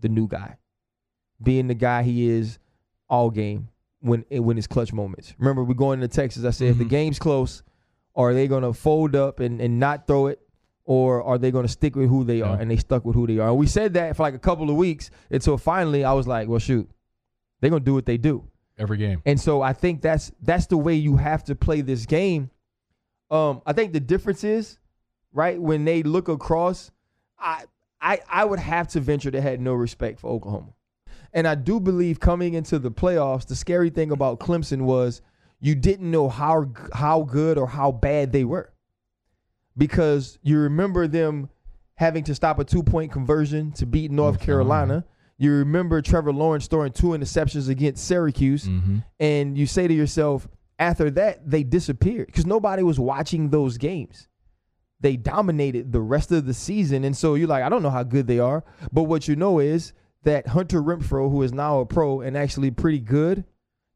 the 0.00 0.08
new 0.08 0.26
guy, 0.26 0.56
being 1.42 1.66
the 1.66 1.74
guy 1.74 2.02
he 2.02 2.28
is 2.28 2.58
all 3.10 3.30
game 3.30 3.68
when 4.00 4.24
when 4.30 4.56
it's 4.58 4.66
clutch 4.66 4.92
moments. 4.92 5.34
Remember, 5.38 5.62
we're 5.64 5.74
going 5.74 6.02
into 6.02 6.14
Texas. 6.14 6.44
I 6.44 6.50
said 6.50 6.68
if 6.68 6.78
the 6.78 6.84
Mhm. 6.84 6.88
game's 6.90 7.18
close, 7.18 7.62
are 8.14 8.32
they 8.32 8.46
going 8.48 8.62
to 8.62 8.72
fold 8.72 9.14
up 9.16 9.40
and, 9.40 9.60
and 9.60 9.78
not 9.80 10.06
throw 10.06 10.26
it, 10.28 10.40
or 10.84 11.22
are 11.22 11.38
they 11.38 11.50
going 11.50 11.64
to 11.66 11.72
stick 11.72 11.96
with 11.96 12.08
who 12.08 12.24
they 12.24 12.40
are? 12.42 12.54
Yeah. 12.56 12.60
And 12.62 12.70
they 12.70 12.76
stuck 12.76 13.04
with 13.04 13.14
who 13.14 13.26
they 13.26 13.38
are. 13.38 13.48
And 13.48 13.58
we 13.58 13.66
said 13.66 13.94
that 13.94 14.16
for 14.16 14.22
like 14.22 14.34
a 14.34 14.38
couple 14.38 14.68
of 14.70 14.76
weeks 14.76 15.10
until 15.30 15.56
finally 15.58 16.04
I 16.04 16.12
was 16.12 16.26
like, 16.26 16.48
well, 16.48 16.58
shoot, 16.58 16.88
they're 17.60 17.70
going 17.70 17.82
to 17.82 17.86
do 17.86 17.94
what 17.94 18.06
they 18.06 18.16
do. 18.18 18.44
every 18.78 18.96
game. 18.96 19.22
And 19.26 19.38
so 19.40 19.62
I 19.62 19.72
think 19.74 20.00
that's 20.02 20.32
that's 20.42 20.66
the 20.66 20.76
way 20.78 20.94
you 20.94 21.16
have 21.16 21.44
to 21.44 21.54
play 21.54 21.82
this 21.82 22.06
game. 22.06 22.50
Um, 23.32 23.62
I 23.66 23.72
think 23.72 23.92
the 23.92 24.00
difference 24.00 24.44
is, 24.44 24.78
right, 25.32 25.60
when 25.60 25.84
they 25.84 26.02
look 26.02 26.28
across, 26.28 26.90
I 27.38 27.64
I 28.00 28.20
I 28.30 28.44
would 28.44 28.58
have 28.60 28.88
to 28.88 29.00
venture 29.00 29.30
they 29.30 29.40
had 29.40 29.60
no 29.60 29.72
respect 29.74 30.20
for 30.20 30.28
Oklahoma. 30.30 30.74
And 31.32 31.48
I 31.48 31.54
do 31.54 31.80
believe 31.80 32.20
coming 32.20 32.52
into 32.54 32.78
the 32.78 32.90
playoffs, 32.90 33.46
the 33.46 33.56
scary 33.56 33.88
thing 33.90 34.10
about 34.10 34.38
Clemson 34.38 34.82
was 34.82 35.22
you 35.60 35.74
didn't 35.74 36.10
know 36.10 36.28
how 36.28 36.70
how 36.92 37.22
good 37.22 37.56
or 37.58 37.66
how 37.66 37.90
bad 37.90 38.32
they 38.32 38.44
were. 38.44 38.70
Because 39.76 40.38
you 40.42 40.58
remember 40.58 41.06
them 41.08 41.48
having 41.94 42.24
to 42.24 42.34
stop 42.34 42.58
a 42.58 42.64
two-point 42.64 43.10
conversion 43.12 43.72
to 43.72 43.86
beat 43.86 44.10
North 44.10 44.38
Carolina. 44.40 45.04
You 45.38 45.52
remember 45.52 46.02
Trevor 46.02 46.32
Lawrence 46.32 46.66
throwing 46.66 46.92
two 46.92 47.08
interceptions 47.08 47.68
against 47.70 48.04
Syracuse, 48.06 48.64
Mm-hmm. 48.68 48.98
and 49.18 49.56
you 49.56 49.66
say 49.66 49.88
to 49.88 49.94
yourself, 49.94 50.46
after 50.82 51.10
that, 51.12 51.48
they 51.48 51.62
disappeared 51.62 52.26
because 52.26 52.46
nobody 52.46 52.82
was 52.82 52.98
watching 52.98 53.50
those 53.50 53.78
games. 53.78 54.28
They 55.00 55.16
dominated 55.16 55.92
the 55.92 56.00
rest 56.00 56.30
of 56.32 56.46
the 56.46 56.54
season, 56.54 57.04
and 57.04 57.16
so 57.16 57.34
you're 57.34 57.48
like, 57.48 57.64
I 57.64 57.68
don't 57.68 57.82
know 57.82 57.90
how 57.90 58.02
good 58.02 58.26
they 58.26 58.38
are, 58.38 58.64
but 58.92 59.04
what 59.04 59.26
you 59.28 59.36
know 59.36 59.58
is 59.58 59.92
that 60.24 60.46
Hunter 60.48 60.80
Renfrow, 60.82 61.30
who 61.30 61.42
is 61.42 61.52
now 61.52 61.80
a 61.80 61.86
pro 61.86 62.20
and 62.20 62.36
actually 62.36 62.70
pretty 62.70 63.00
good, 63.00 63.44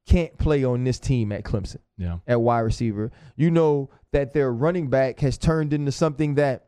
can't 0.09 0.37
play 0.39 0.65
on 0.65 0.85
this 0.85 0.99
team 0.99 1.33
at 1.33 1.43
Clemson 1.45 1.79
Yeah. 1.97 2.19
at 2.27 2.41
wide 2.41 2.61
receiver. 2.61 3.11
You 3.37 3.51
know 3.51 3.91
that 4.13 4.33
their 4.33 4.53
running 4.53 4.89
back 4.89 5.21
has 5.21 5.37
turned 5.39 5.73
into 5.73 5.93
something 5.93 6.35
that 6.37 6.67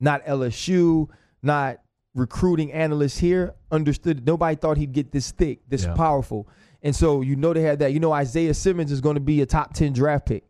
not 0.00 0.24
LSU, 0.24 1.08
not 1.42 1.78
recruiting 2.14 2.72
analysts 2.72 3.18
here 3.18 3.54
understood. 3.70 4.26
Nobody 4.26 4.56
thought 4.56 4.76
he'd 4.76 4.92
get 4.92 5.12
this 5.12 5.30
thick, 5.32 5.60
this 5.68 5.84
Yeah. 5.84 5.94
powerful. 5.94 6.48
And 6.82 6.94
so 6.94 7.20
you 7.22 7.36
know 7.36 7.52
they 7.52 7.62
had 7.62 7.80
that. 7.80 7.92
You 7.92 8.00
know 8.00 8.12
Isaiah 8.12 8.54
Simmons 8.54 8.92
is 8.92 9.00
going 9.00 9.14
to 9.16 9.20
be 9.20 9.40
a 9.42 9.46
top 9.46 9.74
10 9.74 9.92
draft 9.92 10.26
pick. 10.26 10.44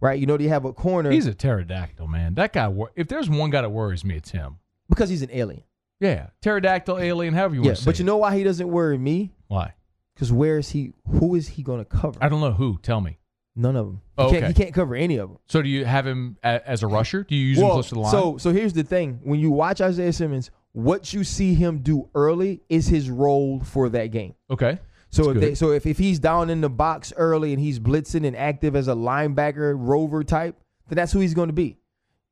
Right? 0.00 0.18
You 0.20 0.26
know 0.26 0.36
they 0.36 0.48
have 0.48 0.64
a 0.66 0.72
corner 0.72 1.10
He's 1.10 1.26
a 1.26 1.34
pterodactyl, 1.34 2.06
man. 2.06 2.34
That 2.34 2.52
guy. 2.52 2.68
wor- 2.68 2.92
If 2.96 3.08
there's 3.08 3.30
one 3.30 3.50
guy 3.50 3.62
that 3.62 3.70
worries 3.70 4.04
me, 4.04 4.16
it's 4.16 4.30
him. 4.30 4.58
because 4.88 5.08
he's 5.08 5.22
an 5.22 5.30
alien. 5.32 5.62
Yeah, 6.00 6.26
pterodactyl, 6.42 6.98
alien, 6.98 7.32
however 7.32 7.54
you 7.54 7.62
Yeah, 7.62 7.68
want 7.68 7.76
to 7.78 7.82
say. 7.84 7.88
but 7.90 7.98
you 7.98 8.04
know 8.04 8.18
why 8.18 8.36
he 8.36 8.44
doesn't 8.44 8.68
worry 8.68 8.98
me? 8.98 9.32
why? 9.48 9.72
Because 10.14 10.30
where 10.32 10.58
is 10.58 10.70
he? 10.70 10.92
Who 11.08 11.34
is 11.34 11.48
he 11.48 11.62
going 11.62 11.78
to 11.78 11.84
cover? 11.86 12.18
I 12.22 12.28
don't 12.28 12.40
know 12.40 12.52
who. 12.52 12.78
Tell 12.82 13.00
me. 13.00 13.18
None 13.54 13.76
of 13.76 13.86
them. 13.86 14.00
Oh, 14.18 14.26
he, 14.26 14.32
can't, 14.32 14.44
okay. 14.44 14.48
he 14.52 14.54
can't 14.64 14.74
cover 14.74 14.94
any 14.94 15.16
of 15.16 15.30
them. 15.30 15.38
So 15.48 15.62
do 15.62 15.68
you 15.70 15.86
have 15.86 16.06
him 16.06 16.36
a, 16.44 16.68
as 16.68 16.82
a 16.82 16.86
rusher? 16.86 17.22
Do 17.24 17.34
you 17.34 17.46
use 17.46 17.58
him 17.58 17.68
close 17.70 17.88
to 17.88 17.94
the 17.94 18.00
line? 18.00 18.10
So 18.10 18.36
so 18.36 18.52
here's 18.52 18.74
the 18.74 18.82
thing: 18.82 19.20
when 19.24 19.40
you 19.40 19.50
watch 19.50 19.80
Isaiah 19.80 20.12
Simmons, 20.12 20.50
what 20.72 21.14
you 21.14 21.24
see 21.24 21.54
him 21.54 21.78
do 21.78 22.10
early 22.14 22.60
is 22.68 22.86
his 22.88 23.08
role 23.08 23.60
for 23.60 23.88
that 23.90 24.06
game. 24.08 24.34
okay. 24.50 24.78
So 25.10 25.24
That's 25.24 25.36
if 25.36 25.40
they, 25.40 25.54
so 25.54 25.70
if, 25.72 25.86
if 25.86 25.98
he's 25.98 26.18
down 26.18 26.50
in 26.50 26.60
the 26.60 26.68
box 26.68 27.12
early 27.16 27.52
and 27.52 27.60
he's 27.60 27.78
blitzing 27.78 28.26
and 28.26 28.36
active 28.36 28.76
as 28.76 28.88
a 28.88 28.94
linebacker 28.94 29.74
rover 29.76 30.24
type, 30.24 30.56
then 30.88 30.96
that's 30.96 31.12
who 31.12 31.20
he's 31.20 31.34
going 31.34 31.48
to 31.48 31.54
be. 31.54 31.78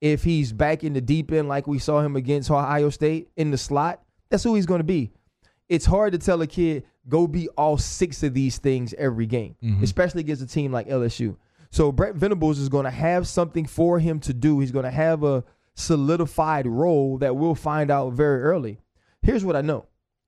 If 0.00 0.23
he's 0.23 0.52
back 0.52 0.85
in 0.85 0.93
the 0.93 1.00
deep 1.00 1.33
end 1.33 1.49
like 1.49 1.66
we 1.66 1.78
saw 1.78 2.00
him 2.00 2.16
against 2.16 2.50
Ohio 2.50 2.90
State 2.90 3.31
in 3.37 3.50
the 3.50 3.59
slot, 3.59 4.02
that's 4.28 4.43
who 4.43 4.54
he's 4.54 4.66
going 4.66 4.81
to 4.81 4.85
be. 4.85 5.12
It's 5.69 5.87
hard 5.87 6.12
to 6.12 6.19
tell 6.19 6.43
a 6.43 6.47
kid 6.47 6.85
go 7.09 7.26
be 7.26 7.49
all 7.50 7.76
six 7.76 8.23
of 8.23 8.35
these 8.35 8.59
things 8.59 8.95
every 8.95 9.26
game, 9.26 9.57
mm-hmm. 9.62 9.83
especially 9.83 10.21
against 10.21 10.43
a 10.43 10.47
team 10.47 10.73
like 10.73 10.88
LSU. 10.88 11.37
So 11.71 11.90
Brent 11.90 12.16
Venables 12.16 12.59
is 12.59 12.69
going 12.69 12.85
to 12.85 12.90
have 12.90 13.26
something 13.26 13.66
for 13.66 13.99
him 13.99 14.21
to 14.21 14.33
do. 14.33 14.61
He's 14.61 14.71
going 14.71 14.85
to 14.85 14.90
have 14.90 15.25
a 15.25 15.45
solidified 15.75 16.66
role 16.66 17.19
that 17.19 17.37
we'll 17.37 17.54
find 17.54 17.90
out 17.90 18.12
very 18.12 18.43
early. 18.43 18.78
Here's 19.23 19.45
what 19.45 19.57
I 19.57 19.61
know. 19.61 19.87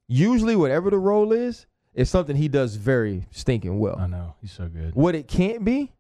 Usually, 0.09 0.57
whatever 0.57 0.91
the 0.91 0.99
role 0.99 1.33
is, 1.33 1.67
is 1.97 2.09
something 2.09 2.37
he 2.37 2.47
does 2.47 2.76
very 2.76 3.26
stinking 3.33 3.79
well. 3.81 3.99
I 3.99 4.07
know 4.07 4.35
he's 4.41 4.53
so 4.53 4.69
good. 4.69 4.95
What 4.95 5.17
it 5.17 5.26
can't 5.26 5.65
be 5.65 5.93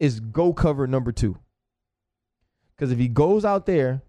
is 0.00 0.20
go 0.20 0.54
cover 0.54 0.86
number 0.86 1.12
two. 1.12 1.36
Because 2.74 2.90
if 2.90 2.98
he 2.98 3.08
goes 3.08 3.44
out 3.44 3.66
there, 3.66 4.02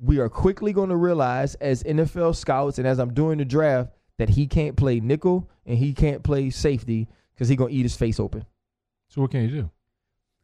we 0.00 0.18
are 0.18 0.28
quickly 0.28 0.72
going 0.72 0.88
to 0.90 0.96
realize 0.96 1.54
as 1.56 1.82
NFL 1.82 2.34
scouts 2.36 2.78
and 2.78 2.86
as 2.86 2.98
I'm 2.98 3.12
doing 3.12 3.38
the 3.38 3.44
draft 3.44 3.90
that 4.18 4.30
he 4.30 4.46
can't 4.46 4.76
play 4.76 5.00
nickel 5.00 5.48
and 5.66 5.76
he 5.78 5.92
can't 5.92 6.22
play 6.22 6.50
safety 6.50 7.08
because 7.34 7.48
he's 7.48 7.58
going 7.58 7.70
to 7.72 7.76
eat 7.78 7.82
his 7.82 7.96
face 7.96 8.18
open. 8.18 8.44
So 9.08 9.20
what 9.22 9.30
can 9.30 9.42
he 9.42 9.48
do? 9.54 9.70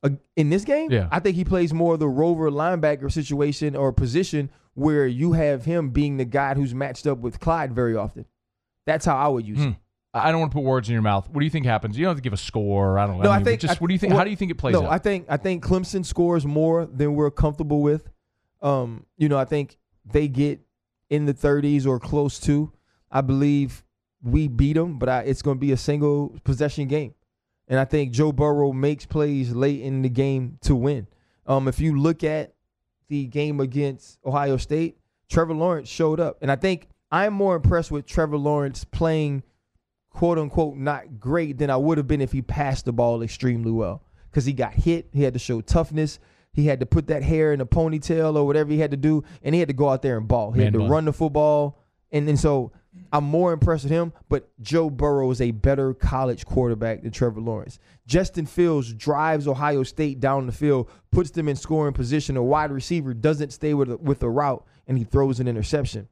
Uh, 0.02 0.10
in 0.36 0.50
this 0.50 0.64
game, 0.64 0.90
Yeah. 0.90 1.08
I 1.12 1.20
think 1.20 1.36
he 1.36 1.44
plays 1.44 1.72
more 1.72 1.94
of 1.94 2.00
the 2.00 2.08
rover 2.08 2.50
linebacker 2.50 3.10
situation 3.10 3.76
or 3.76 3.92
position 3.92 4.50
where 4.74 5.06
you 5.06 5.32
have 5.32 5.64
him 5.64 5.90
being 5.90 6.16
the 6.16 6.24
guy 6.24 6.54
who's 6.54 6.74
matched 6.74 7.06
up 7.06 7.18
with 7.18 7.38
Clyde 7.40 7.72
very 7.72 7.94
often. 7.96 8.24
That's 8.86 9.04
how 9.04 9.16
I 9.16 9.28
would 9.28 9.46
use 9.46 9.58
Hmm. 9.58 9.68
it. 9.68 9.74
I 10.14 10.30
don't 10.30 10.40
want 10.40 10.52
to 10.52 10.56
put 10.56 10.64
words 10.64 10.88
in 10.88 10.92
your 10.92 11.02
mouth. 11.02 11.28
What 11.30 11.40
do 11.40 11.44
you 11.44 11.50
think 11.50 11.64
happens? 11.64 11.96
You 11.96 12.04
don't 12.04 12.10
have 12.10 12.18
to 12.18 12.22
give 12.22 12.34
a 12.34 12.36
score. 12.38 12.98
I 12.98 13.06
don't 13.06 13.16
know. 13.16 13.24
No, 13.24 13.30
I 13.30 13.36
mean, 13.36 13.44
but 13.44 13.50
think- 13.50 13.60
Just 13.62 13.74
I- 13.74 13.78
what 13.78 13.88
do 13.88 13.94
you 13.94 13.98
think? 13.98 14.10
well, 14.10 14.18
how 14.18 14.24
do 14.24 14.30
you 14.30 14.36
think 14.36 14.50
it 14.50 14.56
plays 14.58 14.74
no, 14.74 14.84
out? 14.84 14.92
I 14.92 14.98
think 14.98 15.26
I 15.28 15.36
think 15.38 15.64
Clemson 15.64 16.04
scores 16.04 16.44
more 16.44 16.84
than 16.86 17.14
we're 17.14 17.30
comfortable 17.30 17.80
with. 17.80 18.10
Um, 18.60 19.06
you 19.16 19.28
know, 19.28 19.38
I 19.38 19.44
think 19.44 19.78
they 20.04 20.28
get 20.28 20.60
in 21.08 21.24
the 21.26 21.34
30s 21.34 21.86
or 21.86 21.98
close 21.98 22.38
to. 22.40 22.72
I 23.10 23.20
believe 23.20 23.84
we 24.22 24.48
beat 24.48 24.74
them, 24.74 24.98
but 24.98 25.08
I, 25.08 25.20
it's 25.20 25.42
going 25.42 25.56
to 25.56 25.60
be 25.60 25.72
a 25.72 25.76
single 25.76 26.38
possession 26.44 26.88
game, 26.88 27.14
and 27.68 27.80
I 27.80 27.84
think 27.84 28.12
Joe 28.12 28.32
Burrow 28.32 28.72
makes 28.72 29.04
plays 29.04 29.52
late 29.52 29.80
in 29.80 30.02
the 30.02 30.08
game 30.08 30.58
to 30.62 30.74
win. 30.74 31.06
Um, 31.46 31.68
if 31.68 31.80
you 31.80 31.98
look 31.98 32.22
at 32.22 32.54
the 33.08 33.26
game 33.26 33.60
against 33.60 34.18
Ohio 34.24 34.56
State, 34.56 34.96
Trevor 35.28 35.54
Lawrence 35.54 35.88
showed 35.88 36.20
up, 36.20 36.38
and 36.40 36.52
I 36.52 36.56
think 36.56 36.88
I'm 37.10 37.34
more 37.34 37.56
impressed 37.56 37.90
with 37.90 38.06
Trevor 38.06 38.38
Lawrence 38.38 38.84
playing 38.84 39.42
quote 40.12 40.38
unquote 40.38 40.76
not 40.76 41.18
great 41.18 41.58
than 41.58 41.70
I 41.70 41.76
would 41.76 41.98
have 41.98 42.06
been 42.06 42.20
if 42.20 42.32
he 42.32 42.42
passed 42.42 42.84
the 42.84 42.92
ball 42.92 43.22
extremely 43.22 43.70
well. 43.70 44.02
Because 44.30 44.44
he 44.44 44.52
got 44.52 44.72
hit, 44.72 45.08
he 45.12 45.22
had 45.22 45.34
to 45.34 45.38
show 45.38 45.60
toughness, 45.60 46.18
he 46.52 46.66
had 46.66 46.80
to 46.80 46.86
put 46.86 47.06
that 47.08 47.22
hair 47.22 47.52
in 47.52 47.60
a 47.60 47.66
ponytail 47.66 48.36
or 48.36 48.46
whatever 48.46 48.70
he 48.70 48.78
had 48.78 48.90
to 48.90 48.96
do, 48.96 49.24
and 49.42 49.54
he 49.54 49.58
had 49.58 49.68
to 49.68 49.74
go 49.74 49.88
out 49.88 50.02
there 50.02 50.16
and 50.18 50.28
ball. 50.28 50.52
He 50.52 50.58
Man 50.58 50.66
had 50.66 50.72
to 50.74 50.78
bun. 50.80 50.88
run 50.88 51.04
the 51.06 51.12
football, 51.12 51.78
and 52.10 52.28
and 52.28 52.38
so 52.38 52.72
I'm 53.10 53.24
more 53.24 53.52
impressed 53.52 53.84
with 53.84 53.92
him. 53.92 54.12
But 54.28 54.50
Joe 54.60 54.90
Burrow 54.90 55.30
is 55.30 55.40
a 55.40 55.50
better 55.50 55.94
college 55.94 56.44
quarterback 56.44 57.02
than 57.02 57.10
Trevor 57.10 57.40
Lawrence. 57.40 57.78
Justin 58.06 58.44
Fields 58.46 58.92
drives 58.92 59.48
Ohio 59.48 59.82
State 59.82 60.20
down 60.20 60.46
the 60.46 60.52
field, 60.52 60.90
puts 61.10 61.30
them 61.30 61.48
in 61.48 61.56
scoring 61.56 61.94
position. 61.94 62.36
A 62.36 62.42
wide 62.42 62.70
receiver 62.70 63.14
doesn't 63.14 63.52
stay 63.52 63.72
with 63.72 63.90
a, 63.90 63.96
with 63.96 64.22
a 64.22 64.28
route, 64.28 64.66
and 64.86 64.98
he 64.98 65.04
throws 65.04 65.40
an 65.40 65.48
interception. 65.48 66.08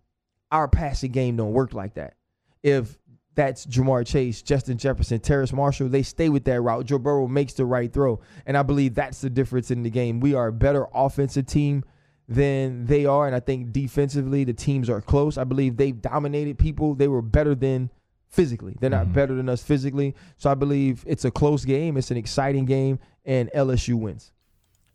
Our 0.50 0.68
passing 0.68 1.12
game 1.12 1.36
don't 1.36 1.52
work 1.52 1.74
like 1.74 1.94
that. 1.94 2.14
If 2.62 2.98
that's 3.40 3.64
Ja'Marr 3.64 4.06
Chase, 4.06 4.42
Justin 4.42 4.76
Jefferson, 4.76 5.18
Terrace 5.18 5.50
Marshall. 5.50 5.88
They 5.88 6.02
stay 6.02 6.28
with 6.28 6.44
that 6.44 6.60
route. 6.60 6.84
Joe 6.84 6.98
Burrow 6.98 7.26
makes 7.26 7.54
the 7.54 7.64
right 7.64 7.90
throw. 7.90 8.20
And 8.44 8.54
I 8.54 8.62
believe 8.62 8.94
that's 8.94 9.22
the 9.22 9.30
difference 9.30 9.70
in 9.70 9.82
the 9.82 9.88
game. 9.88 10.20
We 10.20 10.34
are 10.34 10.48
a 10.48 10.52
better 10.52 10.86
offensive 10.92 11.46
team 11.46 11.82
than 12.28 12.84
they 12.84 13.06
are. 13.06 13.26
And 13.26 13.34
I 13.34 13.40
think 13.40 13.72
defensively, 13.72 14.44
the 14.44 14.52
teams 14.52 14.90
are 14.90 15.00
close. 15.00 15.38
I 15.38 15.44
believe 15.44 15.78
they've 15.78 15.98
dominated 15.98 16.58
people. 16.58 16.94
They 16.94 17.08
were 17.08 17.22
better 17.22 17.54
than 17.54 17.88
physically. 18.28 18.76
They're 18.78 18.90
not 18.90 19.06
Mhm. 19.06 19.14
better 19.14 19.34
than 19.34 19.48
us 19.48 19.62
physically. 19.62 20.14
So 20.36 20.50
I 20.50 20.54
believe 20.54 21.02
it's 21.06 21.24
a 21.24 21.30
close 21.30 21.64
game. 21.64 21.96
It's 21.96 22.10
an 22.10 22.18
exciting 22.18 22.66
game. 22.66 22.98
And 23.24 23.48
LSU 23.54 23.96
wins. 23.96 24.32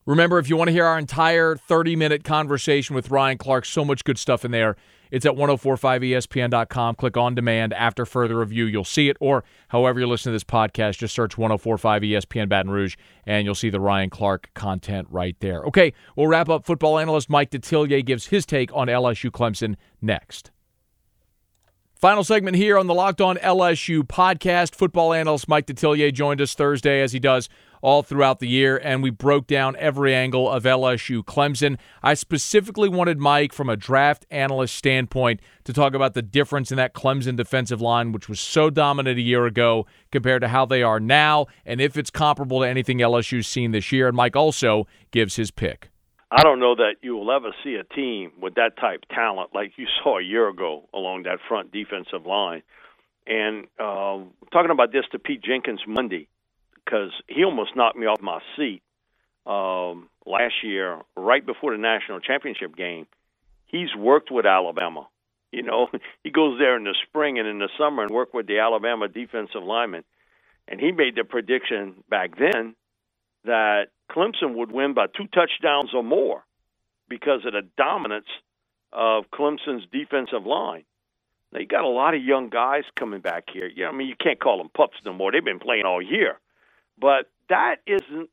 Remember, 0.06 0.38
if 0.38 0.52
you 0.52 0.56
want 0.56 0.68
to 0.68 0.72
hear 0.72 0.86
our 0.86 1.00
entire 1.00 1.56
30 1.56 1.96
minute 1.96 2.24
conversation 2.24 2.96
with 2.96 3.10
Ryan 3.10 3.40
Clark, 3.40 3.66
so 3.66 3.84
much 3.84 4.04
good 4.04 4.20
stuff 4.20 4.46
in 4.46 4.52
there. 4.52 4.75
It's 5.12 5.25
at 5.25 5.33
1045ESPN.com. 5.33 6.95
Click 6.95 7.17
on 7.17 7.35
demand. 7.35 7.74
After 7.74 8.05
further 8.05 8.38
review, 8.39 8.65
you'll 8.65 8.83
see 8.83 9.09
it. 9.09 9.17
Or 9.19 9.43
however 9.69 10.00
you're 10.00 10.07
listening 10.07 10.31
to 10.31 10.35
this 10.35 10.43
podcast, 10.43 10.97
just 10.97 11.13
search 11.13 11.38
1045 11.38 12.01
ESPN 12.01 12.50
Baton 12.50 12.71
Rouge 12.71 12.95
and 13.25 13.45
you'll 13.45 13.55
see 13.55 13.69
the 13.69 13.79
Ryan 13.79 14.09
Clark 14.09 14.50
content 14.53 15.07
right 15.09 15.35
there. 15.39 15.63
Okay, 15.63 15.93
we'll 16.15 16.27
wrap 16.27 16.50
up. 16.50 16.65
Football 16.65 17.00
analyst 17.00 17.29
Mike 17.29 17.51
Detillier 17.51 18.05
gives 18.05 18.27
his 18.27 18.45
take 18.45 18.71
on 18.74 18.88
LSU 18.88 19.31
Clemson 19.31 19.75
next. 20.01 20.51
Final 21.96 22.25
segment 22.25 22.58
here 22.58 22.78
on 22.78 22.88
the 22.88 22.94
Locked 22.94 23.22
On 23.22 23.38
LSU 23.38 24.04
podcast. 24.04 24.75
Football 24.75 25.14
analyst 25.14 25.48
Mike 25.48 25.66
Detillier 25.66 26.14
joined 26.14 26.42
us 26.42 26.54
Thursday, 26.54 27.02
as 27.02 27.14
he 27.14 27.20
does 27.20 27.48
all 27.82 28.04
throughout 28.04 28.40
the 28.40 28.50
year, 28.50 28.78
and 28.84 29.02
we 29.02 29.10
broke 29.10 29.48
down 29.48 29.78
every 29.78 30.14
angle 30.14 30.52
of 30.52 30.64
LSU 30.64 31.24
Clemson. 31.24 31.78
I 32.04 32.14
specifically 32.14 32.90
wanted 32.90 33.18
Mike, 33.18 33.54
from 33.54 33.70
a 33.70 33.78
draft 33.78 34.25
analyst 34.30 34.75
standpoint, 34.75 35.40
to 35.64 35.72
talk 35.72 35.94
about 35.94 36.16
the 36.16 36.22
difference 36.22 36.70
in 36.70 36.75
that 36.75 36.94
Clemson 36.94 37.38
defensive 37.38 37.80
line, 37.80 38.12
which 38.12 38.28
was 38.28 38.42
so 38.42 38.70
dominant 38.70 39.18
a 39.18 39.22
year 39.22 39.46
ago, 39.46 39.86
compared 40.12 40.42
to 40.42 40.50
how 40.50 40.66
they 40.66 40.84
are 40.84 41.00
now, 41.00 41.46
and 41.66 41.80
if 41.80 41.96
it's 41.96 42.10
comparable 42.10 42.60
to 42.60 42.68
anything 42.68 42.98
LSU's 42.98 43.48
seen 43.48 43.72
this 43.72 43.94
year. 43.94 44.10
And 44.10 44.18
Mike 44.18 44.36
also 44.36 44.86
gives 45.12 45.38
his 45.38 45.50
pick. 45.50 45.92
I 46.36 46.44
don't 46.44 46.60
know 46.60 46.75
that 46.75 46.96
you 47.01 47.15
will 47.15 47.32
ever 47.32 47.56
see 47.63 47.75
a 47.75 47.86
team 47.96 48.34
with 48.42 48.56
that 48.56 48.75
type 48.77 49.04
of 49.04 49.15
talent 49.15 49.51
like 49.54 49.72
you 49.77 49.88
saw 50.04 50.20
a 50.20 50.24
year 50.24 50.50
ago 50.50 50.84
along 50.94 51.24
that 51.24 51.39
front 51.48 51.72
defensive 51.72 52.25
line. 52.25 52.62
And 53.25 53.68
uh, 53.80 54.20
talking 54.51 54.72
about 54.72 54.92
this 54.92 55.06
to 55.13 55.20
Pete 55.20 55.42
Jenkins 55.42 55.80
Monday, 55.88 56.27
because 56.84 57.12
he 57.27 57.46
almost 57.46 57.75
knocked 57.77 57.98
me 57.98 58.06
off 58.06 58.22
my 58.22 58.39
seat 58.58 58.84
um, 59.46 60.10
last 60.25 60.56
year, 60.62 61.00
right 61.15 61.44
before 61.46 61.72
the 61.72 61.77
national 61.77 62.20
championship 62.20 62.75
game. 62.75 63.08
He's 63.68 63.96
worked 63.98 64.30
with 64.30 64.46
Alabama, 64.46 65.08
You 65.54 65.63
know, 65.63 65.88
he 66.24 66.32
goes 66.32 66.60
there 66.60 66.75
in 66.75 66.84
the 66.84 66.96
spring 67.08 67.39
and 67.39 67.48
in 67.48 67.60
the 67.60 67.70
summer 67.77 68.04
and 68.04 68.12
work 68.12 68.34
with 68.34 68.46
the 68.46 68.60
Alabama 68.60 69.08
defensive 69.08 69.63
linemen. 69.63 70.04
And 70.68 70.82
he 70.82 70.92
made 70.92 71.15
the 71.15 71.24
prediction 71.24 72.04
back 72.10 72.38
then 72.38 72.75
that 73.46 73.86
Clemson 74.12 74.55
would 74.55 74.71
win 74.71 74.93
by 74.93 75.07
two 75.07 75.27
touchdowns 75.27 75.91
or 75.93 76.03
more 76.03 76.43
because 77.09 77.45
of 77.45 77.53
the 77.53 77.67
dominance 77.77 78.27
of 78.91 79.25
Clemson's 79.31 79.85
defensive 79.91 80.45
line. 80.45 80.83
Now 81.51 81.59
you 81.59 81.67
got 81.67 81.83
a 81.83 81.89
lot 81.89 82.15
of 82.15 82.24
young 82.24 82.50
guys 82.50 82.83
coming 82.95 83.21
back 83.21 83.45
here. 83.51 83.69
Yeah, 83.74 83.88
I 83.89 83.91
mean 83.91 84.07
you 84.07 84.15
can't 84.21 84.39
call 84.39 84.57
them 84.57 84.69
pups 84.75 84.97
no 85.05 85.13
more. 85.13 85.31
They've 85.31 85.43
been 85.43 85.59
playing 85.59 85.85
all 85.85 86.01
year, 86.01 86.39
but 87.00 87.29
that 87.50 87.77
isn't 87.85 88.29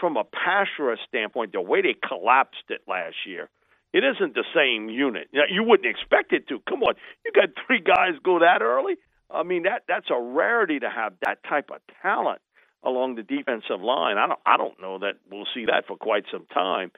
from 0.00 0.16
a 0.16 0.24
pass 0.24 0.66
rush 0.78 0.98
standpoint 1.08 1.52
the 1.52 1.60
way 1.60 1.82
they 1.82 1.94
collapsed 2.06 2.64
it 2.68 2.82
last 2.86 3.16
year. 3.26 3.48
It 3.92 4.04
isn't 4.04 4.34
the 4.34 4.44
same 4.54 4.90
unit. 4.90 5.28
You 5.32 5.62
wouldn't 5.62 5.88
expect 5.88 6.32
it 6.32 6.48
to. 6.48 6.60
Come 6.68 6.82
on, 6.82 6.94
you 7.24 7.32
got 7.32 7.48
three 7.66 7.80
guys 7.80 8.14
go 8.22 8.40
that 8.40 8.62
early. 8.62 8.96
I 9.30 9.42
mean 9.42 9.64
that 9.64 9.84
that's 9.88 10.10
a 10.10 10.20
rarity 10.20 10.80
to 10.80 10.90
have 10.90 11.14
that 11.24 11.42
type 11.48 11.70
of 11.70 11.80
talent 12.02 12.40
along 12.86 13.16
the 13.16 13.22
defensive 13.22 13.82
line. 13.82 14.16
I 14.16 14.26
don't 14.26 14.40
I 14.46 14.56
don't 14.56 14.80
know 14.80 14.98
that 15.00 15.16
we'll 15.30 15.46
see 15.54 15.66
that 15.66 15.86
for 15.86 15.96
quite 15.96 16.24
some 16.32 16.46
time. 16.54 16.92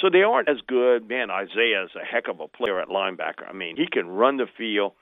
So 0.00 0.10
they 0.10 0.22
aren't 0.22 0.48
as 0.48 0.56
good. 0.66 1.08
Man, 1.08 1.30
Isaiah 1.30 1.84
is 1.84 1.90
a 1.94 2.04
heck 2.04 2.28
of 2.28 2.40
a 2.40 2.48
player 2.48 2.80
at 2.80 2.88
linebacker. 2.88 3.48
I 3.48 3.52
mean, 3.52 3.76
he 3.76 3.86
can 3.86 4.08
run 4.08 4.38
the 4.38 4.46
field. 4.58 4.92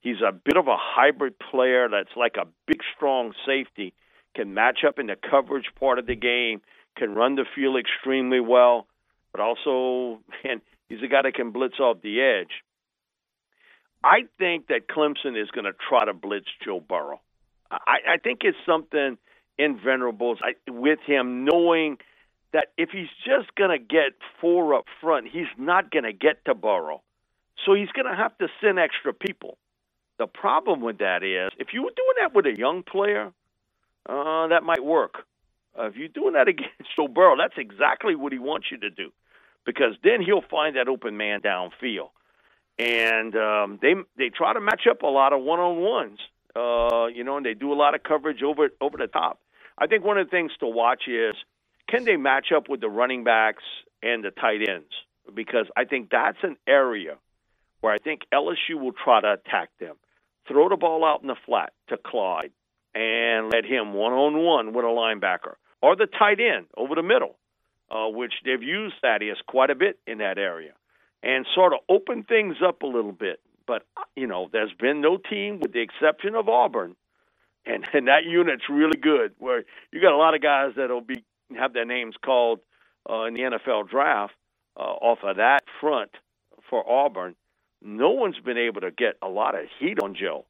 He's 0.00 0.20
a 0.26 0.32
bit 0.32 0.56
of 0.56 0.66
a 0.66 0.76
hybrid 0.76 1.34
player 1.38 1.88
that's 1.88 2.16
like 2.16 2.36
a 2.36 2.46
big, 2.66 2.80
strong 2.96 3.32
safety, 3.46 3.92
can 4.34 4.54
match 4.54 4.78
up 4.86 4.98
in 4.98 5.06
the 5.06 5.16
coverage 5.16 5.66
part 5.78 5.98
of 5.98 6.06
the 6.06 6.16
game, 6.16 6.62
can 6.96 7.14
run 7.14 7.36
the 7.36 7.44
field 7.54 7.76
extremely 7.78 8.40
well, 8.40 8.86
but 9.30 9.40
also, 9.40 10.20
man, 10.44 10.62
he's 10.88 11.02
a 11.02 11.06
guy 11.06 11.22
that 11.22 11.34
can 11.34 11.50
blitz 11.50 11.78
off 11.78 11.98
the 12.02 12.20
edge. 12.20 12.62
I 14.02 14.20
think 14.38 14.68
that 14.68 14.88
Clemson 14.88 15.40
is 15.40 15.50
going 15.50 15.66
to 15.66 15.74
try 15.88 16.06
to 16.06 16.14
blitz 16.14 16.46
Joe 16.64 16.80
Burrow. 16.80 17.20
I, 17.70 18.14
I 18.14 18.16
think 18.16 18.40
it's 18.42 18.56
something 18.66 19.18
in 19.60 19.78
Venables 19.84 20.38
I, 20.42 20.54
with 20.70 21.00
him 21.06 21.44
knowing 21.44 21.98
that 22.52 22.68
if 22.76 22.90
he's 22.90 23.08
just 23.24 23.54
going 23.54 23.70
to 23.70 23.78
get 23.78 24.12
four 24.40 24.74
up 24.74 24.86
front, 25.00 25.28
he's 25.30 25.52
not 25.58 25.90
going 25.90 26.04
to 26.04 26.12
get 26.12 26.44
to 26.46 26.54
Burrow. 26.54 27.02
So 27.64 27.74
he's 27.74 27.90
going 27.90 28.06
to 28.06 28.16
have 28.16 28.36
to 28.38 28.48
send 28.60 28.78
extra 28.78 29.12
people. 29.12 29.58
The 30.18 30.26
problem 30.26 30.80
with 30.80 30.98
that 30.98 31.22
is 31.22 31.50
if 31.58 31.68
you 31.72 31.82
were 31.82 31.92
doing 31.94 32.16
that 32.20 32.34
with 32.34 32.46
a 32.46 32.56
young 32.56 32.82
player, 32.82 33.32
uh, 34.08 34.48
that 34.48 34.62
might 34.62 34.84
work. 34.84 35.26
Uh, 35.78 35.86
if 35.86 35.96
you're 35.96 36.08
doing 36.08 36.32
that 36.34 36.48
against 36.48 36.74
Burrow, 37.14 37.36
that's 37.36 37.54
exactly 37.56 38.16
what 38.16 38.32
he 38.32 38.38
wants 38.38 38.66
you 38.70 38.78
to 38.78 38.90
do, 38.90 39.10
because 39.64 39.94
then 40.02 40.20
he'll 40.20 40.42
find 40.50 40.76
that 40.76 40.88
open 40.88 41.16
man 41.16 41.40
downfield, 41.40 42.10
and 42.78 43.36
um, 43.36 43.78
they 43.80 43.94
they 44.18 44.30
try 44.30 44.52
to 44.52 44.60
match 44.60 44.82
up 44.90 45.02
a 45.02 45.06
lot 45.06 45.32
of 45.32 45.42
one 45.42 45.60
on 45.60 45.80
ones, 45.80 46.18
uh, 46.56 47.06
you 47.06 47.24
know, 47.24 47.36
and 47.36 47.46
they 47.46 47.54
do 47.54 47.72
a 47.72 47.74
lot 47.74 47.94
of 47.94 48.02
coverage 48.02 48.42
over 48.42 48.70
over 48.80 48.96
the 48.98 49.06
top. 49.06 49.38
I 49.80 49.86
think 49.86 50.04
one 50.04 50.18
of 50.18 50.26
the 50.26 50.30
things 50.30 50.52
to 50.60 50.66
watch 50.66 51.04
is 51.08 51.34
can 51.88 52.04
they 52.04 52.16
match 52.16 52.52
up 52.54 52.68
with 52.68 52.80
the 52.80 52.88
running 52.88 53.24
backs 53.24 53.64
and 54.02 54.22
the 54.22 54.30
tight 54.30 54.68
ends, 54.68 54.92
because 55.34 55.66
I 55.76 55.84
think 55.84 56.10
that's 56.10 56.38
an 56.42 56.56
area 56.66 57.16
where 57.80 57.92
I 57.92 57.98
think 57.98 58.22
LSU 58.32 58.78
will 58.78 58.92
try 58.92 59.20
to 59.20 59.32
attack 59.32 59.70
them 59.80 59.96
throw 60.50 60.68
the 60.68 60.76
ball 60.76 61.04
out 61.04 61.22
in 61.22 61.28
the 61.28 61.36
flat 61.46 61.72
to 61.88 61.96
Clyde 61.96 62.52
and 62.94 63.50
let 63.50 63.64
him 63.64 63.94
one 63.94 64.12
on 64.12 64.36
one 64.38 64.72
with 64.72 64.84
a 64.84 64.88
linebacker 64.88 65.54
or 65.80 65.96
the 65.96 66.06
tight 66.06 66.40
end 66.40 66.66
over 66.76 66.94
the 66.94 67.02
middle, 67.02 67.36
uh, 67.90 68.08
which 68.08 68.34
they've 68.44 68.62
used 68.62 68.96
Thaddeus 69.00 69.38
quite 69.46 69.70
a 69.70 69.74
bit 69.74 69.98
in 70.06 70.18
that 70.18 70.38
area, 70.38 70.72
and 71.22 71.46
sort 71.54 71.72
of 71.72 71.80
open 71.88 72.24
things 72.24 72.56
up 72.66 72.82
a 72.82 72.86
little 72.86 73.12
bit. 73.12 73.40
But 73.66 73.82
you 74.16 74.26
know, 74.26 74.48
there's 74.52 74.72
been 74.78 75.00
no 75.00 75.16
team, 75.16 75.60
with 75.60 75.72
the 75.72 75.80
exception 75.80 76.34
of 76.34 76.48
Auburn, 76.48 76.96
and 77.66 77.84
and 77.92 78.08
that 78.08 78.24
unit's 78.24 78.64
really 78.68 78.98
good. 78.98 79.32
Where 79.38 79.64
you 79.92 80.00
got 80.00 80.12
a 80.12 80.16
lot 80.16 80.34
of 80.34 80.42
guys 80.42 80.72
that'll 80.76 81.00
be 81.00 81.24
have 81.58 81.72
their 81.72 81.84
names 81.84 82.14
called 82.24 82.60
uh, 83.08 83.24
in 83.24 83.34
the 83.34 83.40
NFL 83.40 83.88
draft 83.88 84.34
uh, 84.76 84.80
off 84.80 85.18
of 85.22 85.36
that 85.36 85.64
front 85.80 86.10
for 86.68 86.88
Auburn 86.88 87.34
no 87.82 88.10
one's 88.10 88.38
been 88.38 88.58
able 88.58 88.82
to 88.82 88.90
get 88.90 89.16
a 89.22 89.28
lot 89.28 89.54
of 89.54 89.66
heat 89.78 89.98
on 90.02 90.14
Joe. 90.14 90.44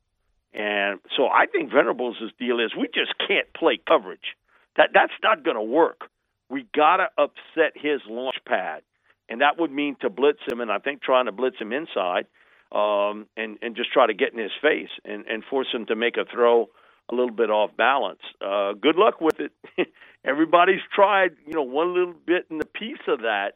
And 0.52 0.98
so 1.16 1.26
I 1.26 1.46
think 1.46 1.72
Venables' 1.72 2.16
deal 2.38 2.58
is 2.58 2.72
we 2.76 2.88
just 2.92 3.14
can't 3.26 3.52
play 3.54 3.80
coverage. 3.86 4.36
That 4.76 4.90
that's 4.92 5.12
not 5.22 5.44
going 5.44 5.56
to 5.56 5.62
work. 5.62 6.10
We 6.48 6.66
got 6.74 6.96
to 6.96 7.08
upset 7.16 7.72
his 7.76 8.00
launch 8.08 8.36
pad, 8.46 8.82
and 9.28 9.40
that 9.40 9.58
would 9.58 9.70
mean 9.70 9.96
to 10.00 10.10
blitz 10.10 10.40
him. 10.50 10.60
And 10.60 10.72
I 10.72 10.78
think 10.78 11.02
trying 11.02 11.26
to 11.26 11.32
blitz 11.32 11.58
him 11.58 11.72
inside, 11.72 12.26
um, 12.72 13.26
and 13.36 13.58
and 13.62 13.76
just 13.76 13.92
try 13.92 14.08
to 14.08 14.14
get 14.14 14.32
in 14.32 14.40
his 14.40 14.50
face 14.60 14.90
and 15.04 15.24
and 15.26 15.44
force 15.44 15.68
him 15.72 15.86
to 15.86 15.94
make 15.94 16.16
a 16.16 16.24
throw 16.24 16.68
a 17.10 17.14
little 17.14 17.34
bit 17.34 17.50
off 17.50 17.70
balance. 17.76 18.20
Uh, 18.40 18.72
good 18.72 18.96
luck 18.96 19.20
with 19.20 19.40
it. 19.40 19.52
Everybody's 20.24 20.80
tried, 20.94 21.30
you 21.46 21.54
know, 21.54 21.62
one 21.62 21.94
little 21.94 22.14
bit 22.26 22.46
in 22.50 22.58
the 22.58 22.66
piece 22.66 23.00
of 23.08 23.20
that, 23.20 23.52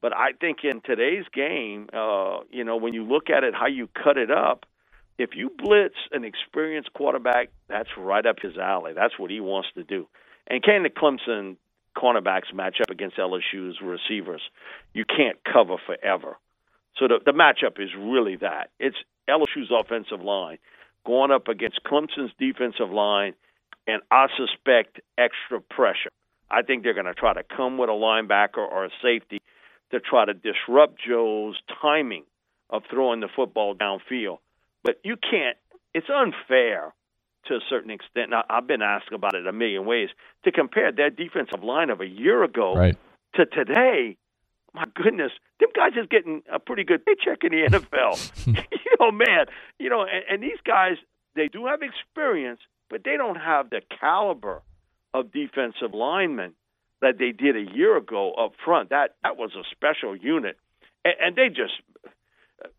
but 0.00 0.14
I 0.14 0.32
think 0.32 0.58
in 0.64 0.80
today's 0.80 1.24
game, 1.34 1.88
uh, 1.92 2.40
you 2.50 2.64
know, 2.64 2.76
when 2.76 2.94
you 2.94 3.04
look 3.04 3.30
at 3.30 3.44
it, 3.44 3.54
how 3.54 3.66
you 3.66 3.88
cut 3.88 4.16
it 4.16 4.30
up, 4.30 4.64
if 5.18 5.30
you 5.34 5.50
blitz 5.50 5.96
an 6.12 6.24
experienced 6.24 6.92
quarterback, 6.92 7.50
that's 7.68 7.88
right 7.98 8.24
up 8.24 8.36
his 8.40 8.56
alley. 8.56 8.92
That's 8.94 9.18
what 9.18 9.30
he 9.30 9.40
wants 9.40 9.68
to 9.74 9.82
do. 9.82 10.06
And 10.46 10.62
can 10.62 10.84
the 10.84 10.90
Clemson 10.90 11.56
cornerbacks 11.96 12.54
match 12.54 12.76
up 12.80 12.90
against 12.90 13.16
LSU's 13.16 13.80
receivers? 13.82 14.42
You 14.94 15.04
can't 15.04 15.36
cover 15.44 15.76
forever. 15.84 16.38
So 16.96 17.08
the, 17.08 17.18
the 17.24 17.32
matchup 17.32 17.82
is 17.82 17.90
really 17.98 18.36
that. 18.36 18.70
It's 18.78 18.96
LSU's 19.28 19.70
offensive 19.70 20.22
line 20.22 20.58
going 21.08 21.30
up 21.30 21.48
against 21.48 21.80
Clemson's 21.84 22.32
defensive 22.38 22.90
line, 22.90 23.32
and 23.86 24.02
I 24.10 24.26
suspect 24.36 25.00
extra 25.16 25.58
pressure. 25.58 26.10
I 26.50 26.60
think 26.60 26.82
they're 26.82 26.92
going 26.92 27.06
to 27.06 27.14
try 27.14 27.32
to 27.32 27.42
come 27.42 27.78
with 27.78 27.88
a 27.88 27.92
linebacker 27.92 28.58
or 28.58 28.84
a 28.84 28.90
safety 29.02 29.40
to 29.90 30.00
try 30.00 30.26
to 30.26 30.34
disrupt 30.34 31.00
Joe's 31.08 31.56
timing 31.80 32.24
of 32.68 32.82
throwing 32.90 33.20
the 33.20 33.28
football 33.34 33.74
downfield. 33.74 34.38
But 34.84 35.00
you 35.02 35.16
can't, 35.16 35.56
it's 35.94 36.08
unfair 36.14 36.92
to 37.46 37.54
a 37.54 37.60
certain 37.70 37.90
extent. 37.90 38.28
Now, 38.28 38.44
I've 38.50 38.66
been 38.66 38.82
asked 38.82 39.10
about 39.10 39.34
it 39.34 39.46
a 39.46 39.52
million 39.52 39.86
ways 39.86 40.10
to 40.44 40.52
compare 40.52 40.92
that 40.92 41.16
defensive 41.16 41.64
line 41.64 41.88
of 41.88 42.02
a 42.02 42.06
year 42.06 42.44
ago 42.44 42.74
right. 42.74 42.98
to 43.36 43.46
today. 43.46 44.18
My 44.78 44.84
goodness, 44.94 45.32
them 45.58 45.70
guys 45.74 45.92
is 46.00 46.06
getting 46.08 46.42
a 46.52 46.60
pretty 46.60 46.84
good 46.84 47.04
paycheck 47.04 47.42
in 47.42 47.50
the 47.50 47.78
NFL. 47.78 48.30
you 48.46 48.96
know, 49.00 49.10
man, 49.10 49.46
you 49.80 49.90
know, 49.90 50.02
and, 50.02 50.22
and 50.30 50.42
these 50.42 50.58
guys, 50.64 50.96
they 51.34 51.48
do 51.48 51.66
have 51.66 51.80
experience, 51.82 52.60
but 52.88 53.02
they 53.04 53.16
don't 53.16 53.36
have 53.36 53.70
the 53.70 53.80
caliber 53.98 54.62
of 55.12 55.32
defensive 55.32 55.94
linemen 55.94 56.52
that 57.00 57.18
they 57.18 57.32
did 57.32 57.56
a 57.56 57.74
year 57.74 57.96
ago 57.96 58.32
up 58.34 58.52
front. 58.64 58.90
That 58.90 59.16
that 59.24 59.36
was 59.36 59.50
a 59.56 59.64
special 59.72 60.14
unit, 60.16 60.56
and, 61.04 61.14
and 61.20 61.36
they 61.36 61.48
just 61.48 61.74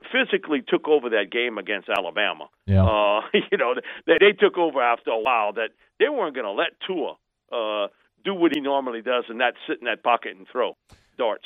physically 0.09 0.63
took 0.65 0.87
over 0.87 1.09
that 1.09 1.31
game 1.31 1.57
against 1.57 1.89
Alabama. 1.89 2.47
Yeah. 2.65 2.85
Uh, 2.85 3.21
you 3.51 3.57
know, 3.57 3.75
they, 4.07 4.17
they 4.21 4.31
took 4.31 4.57
over 4.57 4.81
after 4.81 5.11
a 5.11 5.19
while. 5.19 5.51
That 5.51 5.71
they 5.99 6.07
weren't 6.07 6.33
going 6.33 6.45
to 6.45 6.51
let 6.51 6.79
Tua 6.87 7.15
uh, 7.51 7.87
do 8.23 8.33
what 8.33 8.53
he 8.55 8.61
normally 8.61 9.01
does, 9.01 9.25
and 9.27 9.41
that's 9.41 9.57
sit 9.67 9.79
in 9.79 9.85
that 9.85 10.01
pocket 10.01 10.37
and 10.37 10.47
throw 10.49 10.77
darts. 11.17 11.45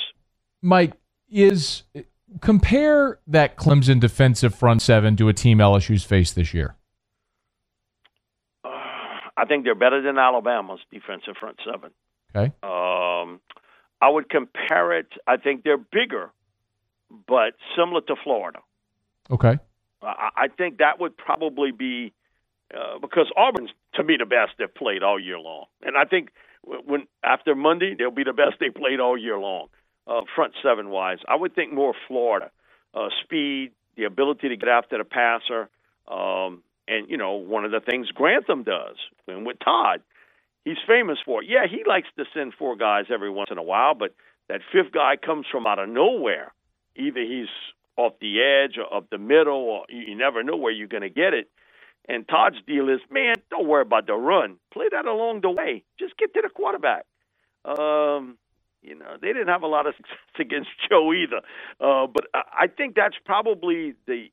Mike 0.63 0.93
is 1.29 1.83
compare 2.41 3.19
that 3.27 3.57
Clemson 3.57 3.99
defensive 3.99 4.55
front 4.55 4.81
seven 4.81 5.15
to 5.17 5.27
a 5.27 5.33
team 5.33 5.59
LSU's 5.59 6.03
faced 6.03 6.35
this 6.35 6.53
year. 6.53 6.75
Uh, 8.63 8.69
I 9.37 9.45
think 9.47 9.65
they're 9.65 9.75
better 9.75 10.01
than 10.01 10.17
Alabama's 10.17 10.79
defensive 10.89 11.35
front 11.39 11.57
seven. 11.65 11.91
Okay. 12.35 12.53
Um, 12.63 13.41
I 14.01 14.09
would 14.09 14.29
compare 14.29 14.97
it. 14.97 15.07
I 15.27 15.37
think 15.37 15.63
they're 15.63 15.77
bigger, 15.77 16.31
but 17.27 17.53
similar 17.77 18.01
to 18.01 18.15
Florida. 18.23 18.59
Okay. 19.29 19.59
I, 20.01 20.29
I 20.35 20.47
think 20.47 20.77
that 20.77 20.99
would 20.99 21.17
probably 21.17 21.71
be 21.71 22.13
uh, 22.73 22.99
because 22.99 23.29
Auburn's 23.37 23.69
to 23.95 24.03
me 24.03 24.15
the 24.17 24.25
best 24.25 24.53
they've 24.57 24.73
played 24.73 25.03
all 25.03 25.19
year 25.19 25.39
long, 25.39 25.65
and 25.81 25.97
I 25.97 26.05
think 26.05 26.29
when 26.63 27.07
after 27.23 27.53
Monday 27.53 27.95
they'll 27.97 28.11
be 28.11 28.23
the 28.23 28.33
best 28.33 28.55
they 28.61 28.69
played 28.69 29.01
all 29.01 29.17
year 29.17 29.37
long, 29.37 29.67
uh, 30.07 30.21
front 30.35 30.53
seven 30.63 30.89
wise. 30.89 31.19
I 31.27 31.35
would 31.35 31.55
think 31.55 31.73
more 31.73 31.93
Florida, 32.07 32.51
uh, 32.93 33.09
speed, 33.23 33.71
the 33.95 34.05
ability 34.05 34.49
to 34.49 34.57
get 34.57 34.69
after 34.69 34.97
the 34.97 35.03
passer, 35.03 35.69
um, 36.07 36.63
and 36.87 37.09
you 37.09 37.17
know 37.17 37.33
one 37.33 37.65
of 37.65 37.71
the 37.71 37.79
things 37.79 38.09
Grantham 38.11 38.63
does, 38.63 38.97
and 39.27 39.45
with 39.45 39.57
Todd, 39.63 40.01
he's 40.65 40.77
famous 40.87 41.17
for. 41.25 41.43
It. 41.43 41.49
Yeah, 41.49 41.65
he 41.69 41.83
likes 41.87 42.07
to 42.17 42.25
send 42.33 42.53
four 42.57 42.75
guys 42.75 43.05
every 43.13 43.29
once 43.29 43.49
in 43.51 43.57
a 43.57 43.63
while, 43.63 43.93
but 43.95 44.15
that 44.49 44.61
fifth 44.71 44.91
guy 44.91 45.15
comes 45.15 45.45
from 45.51 45.65
out 45.65 45.79
of 45.79 45.89
nowhere. 45.89 46.53
Either 46.95 47.21
he's 47.21 47.47
off 47.95 48.13
the 48.19 48.41
edge 48.41 48.77
or 48.77 48.95
up 48.95 49.09
the 49.09 49.17
middle, 49.17 49.53
or 49.53 49.85
you 49.89 50.15
never 50.15 50.43
know 50.43 50.57
where 50.57 50.71
you're 50.71 50.87
going 50.87 51.03
to 51.03 51.09
get 51.09 51.33
it. 51.33 51.49
And 52.07 52.27
Todd's 52.27 52.57
deal 52.67 52.89
is, 52.89 52.99
man, 53.09 53.35
don't 53.49 53.67
worry 53.67 53.83
about 53.83 54.07
the 54.07 54.13
run. 54.13 54.57
Play 54.73 54.87
that 54.91 55.05
along 55.05 55.41
the 55.41 55.49
way. 55.49 55.83
Just 55.97 56.17
get 56.17 56.33
to 56.33 56.41
the 56.41 56.49
quarterback. 56.49 57.05
Um, 57.63 58.37
you 58.83 58.95
know, 58.95 59.17
they 59.21 59.27
didn't 59.29 59.47
have 59.47 59.63
a 59.63 59.67
lot 59.67 59.87
of 59.87 59.95
success 59.97 60.17
against 60.39 60.69
Joe 60.89 61.13
either. 61.13 61.41
Uh, 61.79 62.07
but 62.07 62.25
I 62.33 62.67
think 62.67 62.95
that's 62.95 63.15
probably 63.25 63.95
the 64.07 64.27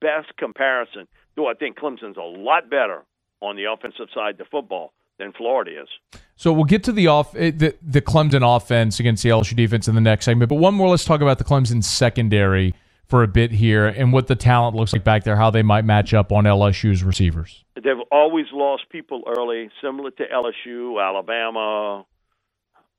best 0.00 0.36
comparison. 0.36 1.08
Though 1.36 1.48
I 1.48 1.54
think 1.54 1.78
Clemson's 1.78 2.16
a 2.16 2.22
lot 2.22 2.68
better 2.68 3.04
on 3.40 3.56
the 3.56 3.64
offensive 3.64 4.08
side 4.14 4.32
of 4.32 4.38
the 4.38 4.44
football 4.44 4.92
than 5.18 5.32
Florida 5.32 5.82
is. 5.82 6.20
So 6.36 6.52
we'll 6.52 6.64
get 6.64 6.84
to 6.84 6.92
the 6.92 7.08
off 7.08 7.34
eh, 7.36 7.50
the, 7.50 7.76
the 7.82 8.00
Clemson 8.00 8.42
offense 8.56 9.00
against 9.00 9.22
the 9.22 9.30
LSU 9.30 9.56
defense 9.56 9.88
in 9.88 9.94
the 9.94 10.00
next 10.00 10.24
segment. 10.24 10.48
But 10.48 10.56
one 10.56 10.74
more, 10.74 10.88
let's 10.88 11.04
talk 11.04 11.20
about 11.20 11.38
the 11.38 11.44
Clemson 11.44 11.82
secondary 11.82 12.74
for 13.08 13.22
a 13.22 13.28
bit 13.28 13.50
here 13.52 13.86
and 13.86 14.12
what 14.12 14.26
the 14.26 14.36
talent 14.36 14.76
looks 14.76 14.92
like 14.92 15.02
back 15.02 15.24
there, 15.24 15.36
how 15.36 15.50
they 15.50 15.62
might 15.62 15.84
match 15.84 16.12
up 16.12 16.30
on 16.30 16.44
LSU's 16.44 17.02
receivers. 17.02 17.64
They've 17.74 17.96
always 18.12 18.46
lost 18.52 18.84
people 18.90 19.22
early, 19.26 19.70
similar 19.82 20.10
to 20.12 20.24
LSU, 20.26 21.02
Alabama. 21.02 22.04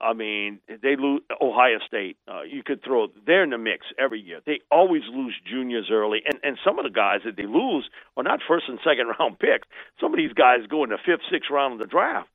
I 0.02 0.14
mean, 0.14 0.60
they 0.68 0.96
lose 0.96 1.22
Ohio 1.42 1.80
State. 1.86 2.18
Uh, 2.28 2.44
you 2.44 2.64
could 2.64 2.84
throw 2.84 3.08
they're 3.26 3.44
in 3.44 3.50
the 3.50 3.58
mix 3.58 3.86
every 4.00 4.22
year. 4.22 4.40
They 4.46 4.62
always 4.72 5.04
lose 5.12 5.36
juniors 5.46 5.90
early, 5.92 6.22
and 6.26 6.40
and 6.44 6.58
some 6.64 6.80
of 6.80 6.86
the 6.86 6.92
guys 6.92 7.22
that 7.26 7.36
they 7.36 7.46
lose 7.46 7.90
are 8.16 8.24
not 8.24 8.40
first 8.48 8.66
and 8.70 8.80
second 8.84 9.08
round 9.20 9.40
picks. 9.40 9.68
Some 10.00 10.14
of 10.14 10.18
these 10.18 10.34
guys 10.34 10.60
go 10.70 10.84
in 10.84 10.90
the 10.90 10.98
fifth, 11.06 11.24
sixth 11.32 11.50
round 11.52 11.74
of 11.74 11.80
the 11.80 11.92
draft, 11.92 12.30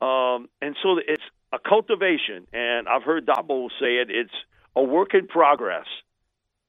um, 0.00 0.48
and 0.62 0.76
so 0.82 0.98
it's 0.98 1.22
a 1.52 1.58
cultivation. 1.58 2.46
And 2.52 2.88
I've 2.88 3.02
heard 3.02 3.26
Dabo 3.26 3.68
say 3.80 3.96
it. 3.96 4.10
It's 4.10 4.34
a 4.76 4.82
work 4.82 5.14
in 5.14 5.26
progress 5.26 5.86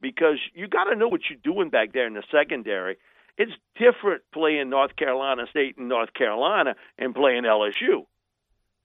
because 0.02 0.40
you 0.56 0.68
got 0.68 0.86
to 0.86 0.96
know 0.96 1.08
what 1.08 1.22
you're 1.30 1.40
doing 1.44 1.70
back 1.70 1.94
there 1.94 2.08
in 2.08 2.16
the 2.16 2.24
secondary. 2.32 2.98
It's 3.38 3.52
different 3.76 4.24
playing 4.34 4.70
North 4.70 4.96
Carolina 4.96 5.44
State 5.50 5.78
and 5.78 5.88
North 5.88 6.14
Carolina 6.14 6.76
and 6.98 7.14
playing 7.16 7.44
LSU. 7.44 8.06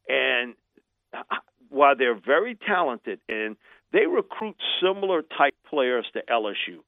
And 0.09 0.55
while 1.69 1.97
they're 1.97 2.19
very 2.19 2.57
talented 2.67 3.21
and 3.29 3.57
they 3.93 4.07
recruit 4.07 4.57
similar 4.83 5.23
type 5.23 5.55
players 5.69 6.07
to 6.13 6.23
LSU, 6.31 6.79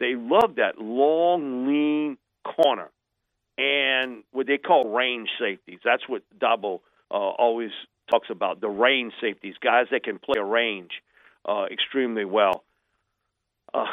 they 0.00 0.14
love 0.14 0.56
that 0.56 0.78
long, 0.78 1.66
lean 1.66 2.18
corner 2.44 2.90
and 3.56 4.22
what 4.30 4.46
they 4.46 4.58
call 4.58 4.90
range 4.90 5.28
safeties. 5.40 5.80
That's 5.84 6.08
what 6.08 6.22
Dabo 6.38 6.80
uh, 7.10 7.14
always 7.14 7.70
talks 8.10 8.28
about 8.30 8.60
the 8.60 8.68
range 8.68 9.12
safeties, 9.20 9.54
guys 9.60 9.86
that 9.90 10.04
can 10.04 10.18
play 10.18 10.40
a 10.40 10.44
range 10.44 10.92
uh, 11.46 11.64
extremely 11.70 12.24
well 12.24 12.64
uh, 13.74 13.84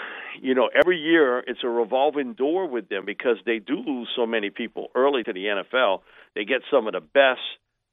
you 0.41 0.53
know, 0.55 0.69
every 0.73 0.99
year 0.99 1.39
it's 1.39 1.63
a 1.63 1.69
revolving 1.69 2.33
door 2.33 2.67
with 2.67 2.89
them 2.89 3.05
because 3.05 3.37
they 3.45 3.59
do 3.59 3.75
lose 3.75 4.09
so 4.15 4.25
many 4.25 4.49
people 4.49 4.89
early 4.95 5.23
to 5.23 5.33
the 5.33 5.45
NFL. 5.45 6.01
They 6.33 6.45
get 6.45 6.61
some 6.71 6.87
of 6.87 6.93
the 6.93 7.01
best 7.01 7.41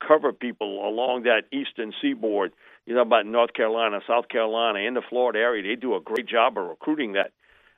cover 0.07 0.33
people 0.33 0.87
along 0.87 1.25
that 1.25 1.43
eastern 1.53 1.93
seaboard. 2.01 2.53
You 2.87 2.95
know 2.95 3.03
about 3.03 3.27
North 3.27 3.53
Carolina, 3.53 4.01
South 4.07 4.29
Carolina, 4.29 4.81
in 4.81 4.95
the 4.95 5.03
Florida 5.09 5.39
area. 5.39 5.63
They 5.63 5.81
do 5.81 5.95
a 5.95 6.01
great 6.01 6.27
job 6.27 6.59
of 6.59 6.69
recruiting 6.69 7.13
that, 7.13 7.33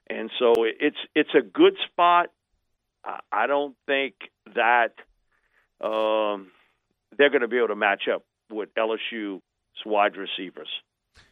and 0.09 0.31
so 0.39 0.55
it's 0.59 0.97
it's 1.15 1.35
a 1.35 1.43
good 1.43 1.77
spot. 1.91 2.31
I 3.31 3.47
don't 3.47 3.77
think 3.87 4.15
that 4.55 4.95
um, 5.85 6.51
they're 7.19 7.29
going 7.29 7.43
to 7.43 7.49
be 7.49 7.59
able 7.59 7.69
to 7.69 7.77
match 7.77 8.05
up 8.13 8.25
with 8.51 8.71
LSU's 8.75 9.43
wide 9.85 10.17
receivers 10.17 10.69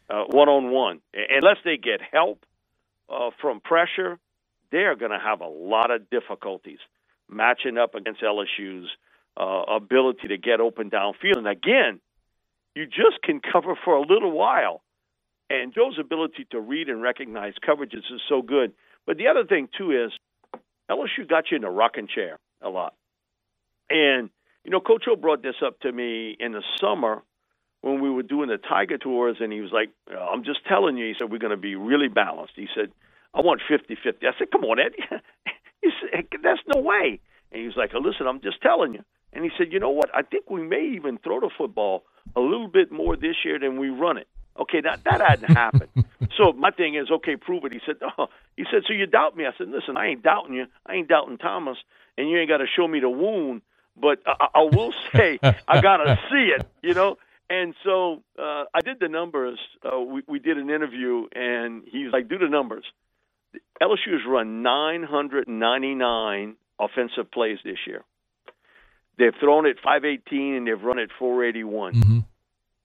one 0.09 0.49
on 0.49 0.71
one 0.71 1.01
unless 1.13 1.57
they 1.63 1.77
get 1.77 2.01
help 2.11 2.45
uh, 3.09 3.29
from 3.41 3.59
pressure, 3.59 4.19
they're 4.71 4.95
going 4.95 5.11
to 5.11 5.19
have 5.19 5.41
a 5.41 5.47
lot 5.47 5.91
of 5.91 6.09
difficulties 6.09 6.79
matching 7.29 7.77
up 7.77 7.95
against 7.95 8.21
LSU's 8.21 8.89
uh, 9.37 9.63
ability 9.75 10.27
to 10.29 10.37
get 10.37 10.59
open 10.59 10.89
downfield. 10.89 11.37
And 11.37 11.47
again, 11.47 11.99
you 12.75 12.85
just 12.85 13.21
can 13.23 13.39
cover 13.39 13.75
for 13.83 13.95
a 13.95 14.01
little 14.01 14.31
while. 14.31 14.81
And 15.49 15.73
Joe's 15.73 15.99
ability 15.99 16.47
to 16.51 16.59
read 16.59 16.89
and 16.89 17.01
recognize 17.01 17.53
coverages 17.67 18.11
is 18.13 18.21
so 18.27 18.41
good. 18.41 18.73
But 19.05 19.17
the 19.17 19.27
other 19.27 19.45
thing, 19.45 19.67
too, 19.77 19.91
is 19.91 20.11
LSU 20.89 21.27
got 21.27 21.45
you 21.51 21.57
in 21.57 21.63
a 21.63 21.69
rocking 21.69 22.07
chair 22.07 22.39
a 22.61 22.69
lot. 22.69 22.93
And, 23.89 24.29
you 24.63 24.71
know, 24.71 24.79
Coach 24.79 25.03
O 25.09 25.15
brought 25.15 25.43
this 25.43 25.55
up 25.65 25.79
to 25.81 25.91
me 25.91 26.35
in 26.39 26.53
the 26.53 26.63
summer 26.79 27.21
when 27.81 28.01
we 28.01 28.09
were 28.09 28.23
doing 28.23 28.47
the 28.47 28.57
Tiger 28.57 28.97
tours, 28.97 29.37
and 29.41 29.51
he 29.51 29.59
was 29.59 29.71
like, 29.71 29.89
"I'm 30.09 30.45
just 30.45 30.65
telling 30.65 30.97
you." 30.97 31.05
He 31.05 31.15
said, 31.19 31.29
"We're 31.29 31.37
going 31.37 31.51
to 31.51 31.57
be 31.57 31.75
really 31.75 32.07
balanced." 32.07 32.53
He 32.55 32.69
said, 32.73 32.93
"I 33.33 33.41
want 33.41 33.61
50-50." 33.69 34.25
I 34.25 34.31
said, 34.39 34.51
"Come 34.51 34.63
on, 34.63 34.79
Ed." 34.79 34.93
he 35.81 35.91
said, 35.99 36.27
"That's 36.41 36.61
no 36.73 36.81
way." 36.81 37.19
And 37.51 37.61
he 37.61 37.67
was 37.67 37.75
like, 37.75 37.91
"Listen, 37.93 38.25
I'm 38.25 38.39
just 38.39 38.61
telling 38.61 38.93
you." 38.93 39.03
And 39.33 39.43
he 39.43 39.51
said, 39.57 39.71
"You 39.71 39.79
know 39.79 39.89
what? 39.89 40.09
I 40.13 40.21
think 40.21 40.49
we 40.49 40.61
may 40.63 40.93
even 40.95 41.17
throw 41.17 41.39
the 41.39 41.49
football 41.57 42.03
a 42.35 42.39
little 42.39 42.67
bit 42.67 42.91
more 42.91 43.15
this 43.15 43.35
year 43.43 43.59
than 43.59 43.79
we 43.79 43.89
run 43.89 44.17
it." 44.17 44.27
Okay, 44.59 44.81
that 44.81 45.03
that 45.03 45.21
hadn't 45.21 45.53
happened. 45.55 46.05
so 46.37 46.53
my 46.53 46.71
thing 46.71 46.95
is, 46.95 47.09
okay, 47.09 47.35
prove 47.35 47.65
it. 47.65 47.73
He 47.73 47.81
said, 47.85 47.95
"Oh," 48.17 48.27
he 48.55 48.65
said, 48.71 48.83
"So 48.87 48.93
you 48.93 49.07
doubt 49.07 49.35
me?" 49.35 49.45
I 49.45 49.51
said, 49.57 49.69
"Listen, 49.69 49.97
I 49.97 50.07
ain't 50.07 50.23
doubting 50.23 50.53
you. 50.53 50.65
I 50.85 50.93
ain't 50.95 51.07
doubting 51.07 51.37
Thomas, 51.37 51.77
and 52.17 52.29
you 52.29 52.37
ain't 52.39 52.49
got 52.49 52.57
to 52.57 52.67
show 52.67 52.87
me 52.87 52.99
the 52.99 53.09
wound." 53.09 53.61
But 53.95 54.19
I, 54.25 54.47
I 54.55 54.61
will 54.63 54.93
say, 55.15 55.39
I 55.67 55.81
gotta 55.81 56.19
see 56.29 56.53
it, 56.57 56.67
you 56.81 56.93
know. 56.93 57.17
And 57.49 57.75
so 57.83 58.23
uh, 58.39 58.65
I 58.73 58.81
did 58.83 58.99
the 58.99 59.09
numbers. 59.09 59.59
Uh, 59.83 59.99
we, 59.99 60.23
we 60.27 60.39
did 60.39 60.57
an 60.57 60.69
interview, 60.69 61.27
and 61.35 61.83
he 61.85 62.05
was 62.05 62.13
like, 62.13 62.27
"Do 62.27 62.37
the 62.37 62.49
numbers." 62.49 62.85
LSU 63.81 64.13
has 64.13 64.21
run 64.27 64.63
999 64.63 66.55
offensive 66.79 67.31
plays 67.31 67.59
this 67.63 67.77
year. 67.85 68.03
They've 69.17 69.33
thrown 69.39 69.65
it 69.65 69.77
518 69.83 70.55
and 70.55 70.67
they've 70.67 70.81
run 70.81 70.99
it 70.99 71.11
481. 71.17 71.93
Mm-hmm. 71.93 72.19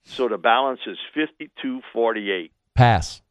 So 0.05 0.29
the 0.29 0.39
balance 0.39 0.81
is 0.87 0.99
52-48. 1.95 2.51
Pass. 2.75 3.23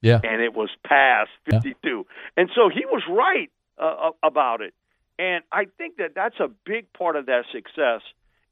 Yeah. 0.00 0.20
And 0.22 0.40
it 0.42 0.54
was 0.54 0.70
pass 0.84 1.26
52. 1.50 1.74
Yeah. 1.84 2.02
And 2.36 2.50
so 2.54 2.68
he 2.68 2.84
was 2.86 3.02
right 3.08 3.50
uh, 3.78 4.10
about 4.22 4.60
it. 4.60 4.74
And 5.18 5.42
I 5.50 5.64
think 5.76 5.96
that 5.96 6.14
that's 6.14 6.38
a 6.38 6.48
big 6.64 6.92
part 6.92 7.16
of 7.16 7.26
that 7.26 7.44
success. 7.52 8.02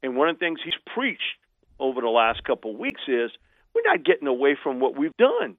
And 0.03 0.17
one 0.17 0.29
of 0.29 0.35
the 0.35 0.39
things 0.39 0.59
he's 0.63 0.73
preached 0.93 1.21
over 1.79 2.01
the 2.01 2.09
last 2.09 2.43
couple 2.43 2.71
of 2.71 2.77
weeks 2.77 3.01
is 3.07 3.31
we're 3.73 3.81
not 3.85 4.03
getting 4.03 4.27
away 4.27 4.57
from 4.61 4.79
what 4.79 4.97
we've 4.97 5.15
done. 5.17 5.55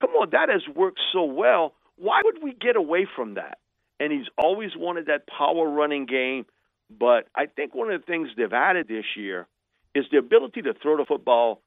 Come 0.00 0.10
on, 0.10 0.30
that 0.30 0.48
has 0.48 0.62
worked 0.74 1.00
so 1.12 1.24
well. 1.24 1.74
Why 1.96 2.22
would 2.24 2.42
we 2.42 2.52
get 2.52 2.76
away 2.76 3.06
from 3.16 3.34
that? 3.34 3.58
And 4.00 4.12
he's 4.12 4.28
always 4.38 4.70
wanted 4.76 5.06
that 5.06 5.26
power 5.26 5.68
running 5.68 6.06
game. 6.06 6.46
But 6.90 7.28
I 7.34 7.46
think 7.46 7.74
one 7.74 7.90
of 7.90 8.00
the 8.00 8.06
things 8.06 8.28
they've 8.36 8.52
added 8.52 8.88
this 8.88 9.04
year 9.16 9.46
is 9.94 10.04
the 10.10 10.18
ability 10.18 10.62
to 10.62 10.74
throw 10.74 10.96
the 10.96 11.04
football 11.04 11.60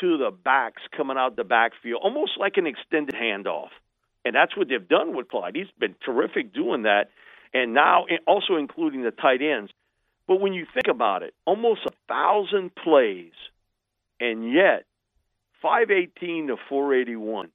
to 0.00 0.18
the 0.18 0.30
backs 0.30 0.82
coming 0.96 1.16
out 1.16 1.36
the 1.36 1.44
backfield, 1.44 2.00
almost 2.02 2.32
like 2.38 2.56
an 2.56 2.66
extended 2.66 3.14
handoff. 3.14 3.68
And 4.24 4.34
that's 4.34 4.56
what 4.56 4.68
they've 4.68 4.88
done 4.88 5.14
with 5.16 5.28
Clyde. 5.28 5.56
He's 5.56 5.66
been 5.78 5.94
terrific 6.04 6.52
doing 6.52 6.82
that. 6.82 7.10
And 7.52 7.74
now, 7.74 8.06
also 8.26 8.56
including 8.56 9.02
the 9.02 9.10
tight 9.10 9.42
ends. 9.42 9.70
But 10.26 10.40
when 10.40 10.52
you 10.52 10.66
think 10.72 10.86
about 10.88 11.22
it, 11.22 11.34
almost 11.44 11.80
a 11.86 11.90
thousand 12.08 12.74
plays, 12.74 13.32
and 14.20 14.50
yet 14.50 14.84
518 15.60 16.48
to 16.48 16.56
481. 16.68 17.50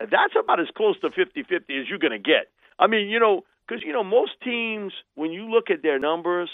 That's 0.00 0.34
about 0.40 0.60
as 0.60 0.68
close 0.76 0.98
to 1.00 1.10
50 1.10 1.42
50 1.42 1.78
as 1.78 1.88
you're 1.88 1.98
going 1.98 2.12
to 2.12 2.18
get. 2.18 2.48
I 2.78 2.86
mean, 2.86 3.08
you 3.08 3.18
know, 3.18 3.44
because, 3.68 3.82
you 3.84 3.92
know, 3.92 4.04
most 4.04 4.32
teams, 4.42 4.92
when 5.14 5.30
you 5.30 5.50
look 5.50 5.70
at 5.70 5.82
their 5.82 5.98
numbers, 5.98 6.48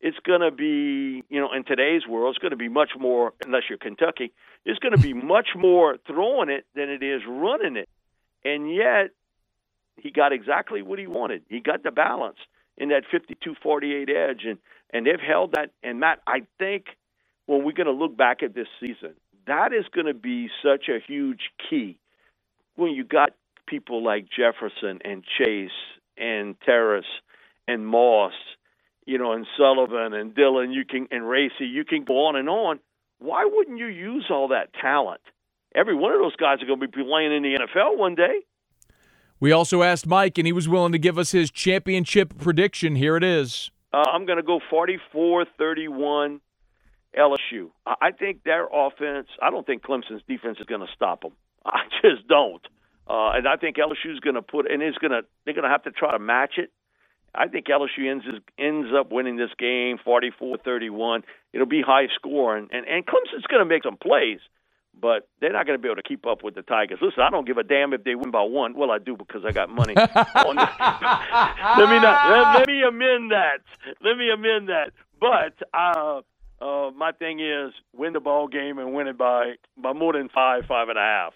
it's 0.00 0.18
going 0.24 0.42
to 0.42 0.50
be, 0.50 1.24
you 1.28 1.40
know, 1.40 1.52
in 1.52 1.64
today's 1.64 2.06
world, 2.06 2.34
it's 2.34 2.40
going 2.40 2.50
to 2.50 2.56
be 2.56 2.68
much 2.68 2.90
more, 2.98 3.32
unless 3.44 3.62
you're 3.68 3.78
Kentucky, 3.78 4.32
it's 4.64 4.78
going 4.78 4.94
to 4.94 5.00
be 5.00 5.12
much 5.26 5.48
more 5.56 5.96
throwing 6.06 6.50
it 6.50 6.66
than 6.74 6.88
it 6.90 7.02
is 7.02 7.22
running 7.26 7.76
it. 7.76 7.88
And 8.44 8.72
yet, 8.72 9.10
he 9.96 10.10
got 10.10 10.32
exactly 10.32 10.82
what 10.82 10.98
he 10.98 11.06
wanted. 11.06 11.42
He 11.48 11.60
got 11.60 11.82
the 11.82 11.90
balance 11.90 12.38
in 12.76 12.90
that 12.90 13.02
52-48 13.12 14.08
edge, 14.10 14.42
and 14.44 14.58
and 14.90 15.04
they've 15.04 15.20
held 15.20 15.52
that. 15.52 15.70
And 15.82 16.00
Matt, 16.00 16.20
I 16.26 16.42
think 16.58 16.86
when 17.46 17.64
we're 17.64 17.72
going 17.72 17.86
to 17.88 17.92
look 17.92 18.16
back 18.16 18.42
at 18.42 18.54
this 18.54 18.68
season, 18.80 19.14
that 19.46 19.72
is 19.72 19.84
going 19.92 20.06
to 20.06 20.14
be 20.14 20.48
such 20.62 20.88
a 20.88 20.98
huge 21.04 21.50
key 21.68 21.98
when 22.76 22.92
you 22.92 23.04
got 23.04 23.32
people 23.66 24.02
like 24.02 24.28
Jefferson 24.30 25.00
and 25.04 25.24
Chase 25.24 25.70
and 26.18 26.56
Terrace 26.60 27.06
and 27.66 27.86
Moss, 27.86 28.32
you 29.06 29.18
know, 29.18 29.32
and 29.32 29.46
Sullivan 29.56 30.14
and 30.14 30.34
Dillon, 30.34 30.72
you 30.72 30.84
can 30.84 31.08
and 31.10 31.28
Racey, 31.28 31.66
you 31.66 31.84
can 31.84 32.04
go 32.04 32.26
on 32.26 32.36
and 32.36 32.48
on. 32.48 32.80
Why 33.18 33.48
wouldn't 33.50 33.78
you 33.78 33.86
use 33.86 34.26
all 34.30 34.48
that 34.48 34.72
talent? 34.80 35.20
Every 35.74 35.94
one 35.94 36.12
of 36.12 36.20
those 36.20 36.36
guys 36.36 36.62
are 36.62 36.66
going 36.66 36.80
to 36.80 36.88
be 36.88 37.02
playing 37.02 37.32
in 37.32 37.42
the 37.42 37.58
NFL 37.58 37.98
one 37.98 38.14
day. 38.14 38.40
We 39.40 39.52
also 39.52 39.82
asked 39.82 40.06
Mike, 40.06 40.38
and 40.38 40.46
he 40.46 40.52
was 40.52 40.68
willing 40.68 40.92
to 40.92 40.98
give 40.98 41.18
us 41.18 41.30
his 41.30 41.50
championship 41.50 42.36
prediction. 42.38 42.96
Here 42.96 43.16
it 43.16 43.22
is. 43.22 43.70
Uh, 43.92 44.02
I'm 44.12 44.26
going 44.26 44.38
to 44.38 44.42
go 44.42 44.60
44 44.70 45.46
31 45.56 46.40
LSU. 47.16 47.70
I 47.86 48.10
think 48.12 48.44
their 48.44 48.66
offense, 48.66 49.28
I 49.40 49.50
don't 49.50 49.66
think 49.66 49.82
Clemson's 49.82 50.22
defense 50.28 50.58
is 50.60 50.66
going 50.66 50.80
to 50.80 50.92
stop 50.94 51.22
them. 51.22 51.32
I 51.64 51.82
just 52.02 52.26
don't. 52.28 52.66
Uh, 53.08 53.30
and 53.30 53.48
I 53.48 53.56
think 53.56 53.76
LSU 53.76 54.12
is 54.12 54.20
going 54.20 54.34
to 54.34 54.42
put, 54.42 54.70
and 54.70 54.82
it's 54.82 54.98
going 54.98 55.12
to, 55.12 55.22
they're 55.44 55.54
going 55.54 55.64
to 55.64 55.70
have 55.70 55.84
to 55.84 55.90
try 55.90 56.12
to 56.12 56.18
match 56.18 56.54
it. 56.58 56.70
I 57.34 57.46
think 57.46 57.66
LSU 57.66 58.10
ends 58.10 58.24
ends 58.58 58.88
up 58.98 59.12
winning 59.12 59.36
this 59.36 59.50
game 59.58 59.98
44-31. 60.04 61.22
It'll 61.52 61.66
be 61.66 61.82
high 61.82 62.08
score, 62.14 62.56
and 62.56 62.70
and, 62.72 63.06
Clemson's 63.06 63.46
going 63.48 63.60
to 63.60 63.66
make 63.66 63.82
some 63.84 63.96
plays, 63.96 64.40
but 64.98 65.28
they're 65.40 65.52
not 65.52 65.66
going 65.66 65.78
to 65.78 65.82
be 65.82 65.88
able 65.88 65.96
to 65.96 66.02
keep 66.02 66.26
up 66.26 66.42
with 66.42 66.54
the 66.54 66.62
Tigers. 66.62 66.98
Listen, 67.00 67.22
I 67.22 67.30
don't 67.30 67.46
give 67.46 67.58
a 67.58 67.62
damn 67.62 67.92
if 67.92 68.02
they 68.02 68.14
win 68.14 68.30
by 68.30 68.42
one. 68.42 68.74
Well, 68.74 68.90
I 68.90 68.98
do 68.98 69.16
because 69.16 69.44
I 69.44 69.52
got 69.52 69.68
money. 69.68 69.94
on 69.96 70.06
let 70.56 71.90
me 71.90 72.00
not. 72.00 72.30
Let, 72.30 72.58
let, 72.58 72.66
me 72.66 72.82
amend 72.82 73.30
that. 73.30 73.58
Let 74.02 74.16
me 74.16 74.30
amend 74.30 74.68
that. 74.70 74.92
But 75.20 75.54
uh, 75.74 76.22
uh, 76.60 76.90
my 76.96 77.12
thing 77.12 77.40
is 77.40 77.72
win 77.94 78.14
the 78.14 78.20
ball 78.20 78.48
game 78.48 78.78
and 78.78 78.94
win 78.94 79.06
it 79.06 79.18
by 79.18 79.54
by 79.76 79.92
more 79.92 80.14
than 80.14 80.28
five, 80.28 80.64
five 80.66 80.88
and 80.88 80.98
a 80.98 81.02
half. 81.02 81.34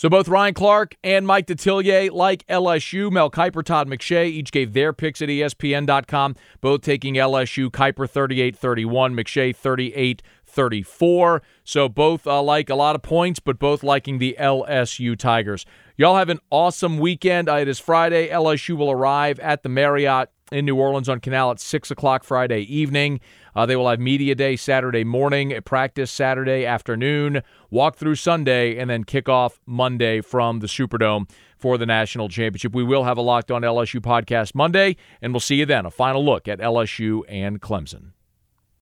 So 0.00 0.08
both 0.08 0.28
Ryan 0.28 0.54
Clark 0.54 0.96
and 1.04 1.26
Mike 1.26 1.46
Detillier, 1.46 2.10
like 2.10 2.46
LSU, 2.46 3.12
Mel 3.12 3.30
Kiper, 3.30 3.62
Todd 3.62 3.86
McShay, 3.86 4.28
each 4.28 4.50
gave 4.50 4.72
their 4.72 4.94
picks 4.94 5.20
at 5.20 5.28
ESPN.com, 5.28 6.36
both 6.62 6.80
taking 6.80 7.16
LSU, 7.16 7.68
Kiper 7.68 8.10
38-31, 8.10 8.86
McShay 9.12 9.54
38 9.54 10.22
34. 10.46 11.42
So 11.64 11.88
both 11.90 12.26
uh, 12.26 12.42
like 12.42 12.70
a 12.70 12.74
lot 12.74 12.96
of 12.96 13.02
points, 13.02 13.40
but 13.40 13.58
both 13.58 13.82
liking 13.82 14.18
the 14.18 14.36
LSU 14.40 15.18
Tigers. 15.18 15.66
Y'all 15.98 16.16
have 16.16 16.30
an 16.30 16.40
awesome 16.50 16.98
weekend. 16.98 17.50
Uh, 17.50 17.56
it 17.56 17.68
is 17.68 17.78
Friday. 17.78 18.28
LSU 18.30 18.78
will 18.78 18.90
arrive 18.90 19.38
at 19.40 19.62
the 19.62 19.68
Marriott 19.68 20.30
in 20.50 20.64
New 20.64 20.76
Orleans 20.76 21.08
on 21.08 21.20
Canal 21.20 21.50
at 21.52 21.60
6 21.60 21.90
o'clock 21.90 22.24
Friday 22.24 22.60
evening. 22.62 23.20
Uh, 23.54 23.66
they 23.66 23.76
will 23.76 23.88
have 23.88 24.00
Media 24.00 24.34
Day 24.34 24.56
Saturday 24.56 25.04
morning, 25.04 25.58
practice 25.64 26.10
Saturday 26.10 26.64
afternoon, 26.64 27.42
walk 27.70 27.96
through 27.96 28.14
Sunday, 28.14 28.76
and 28.78 28.90
then 28.90 29.04
kick 29.04 29.28
off 29.28 29.60
Monday 29.66 30.20
from 30.20 30.60
the 30.60 30.66
Superdome 30.66 31.28
for 31.56 31.78
the 31.78 31.86
national 31.86 32.28
championship. 32.28 32.74
We 32.74 32.84
will 32.84 33.04
have 33.04 33.18
a 33.18 33.22
Locked 33.22 33.50
On 33.50 33.62
LSU 33.62 34.00
podcast 34.00 34.54
Monday, 34.54 34.96
and 35.20 35.32
we'll 35.32 35.40
see 35.40 35.56
you 35.56 35.66
then. 35.66 35.86
A 35.86 35.90
final 35.90 36.24
look 36.24 36.48
at 36.48 36.58
LSU 36.58 37.22
and 37.28 37.60
Clemson. 37.60 38.12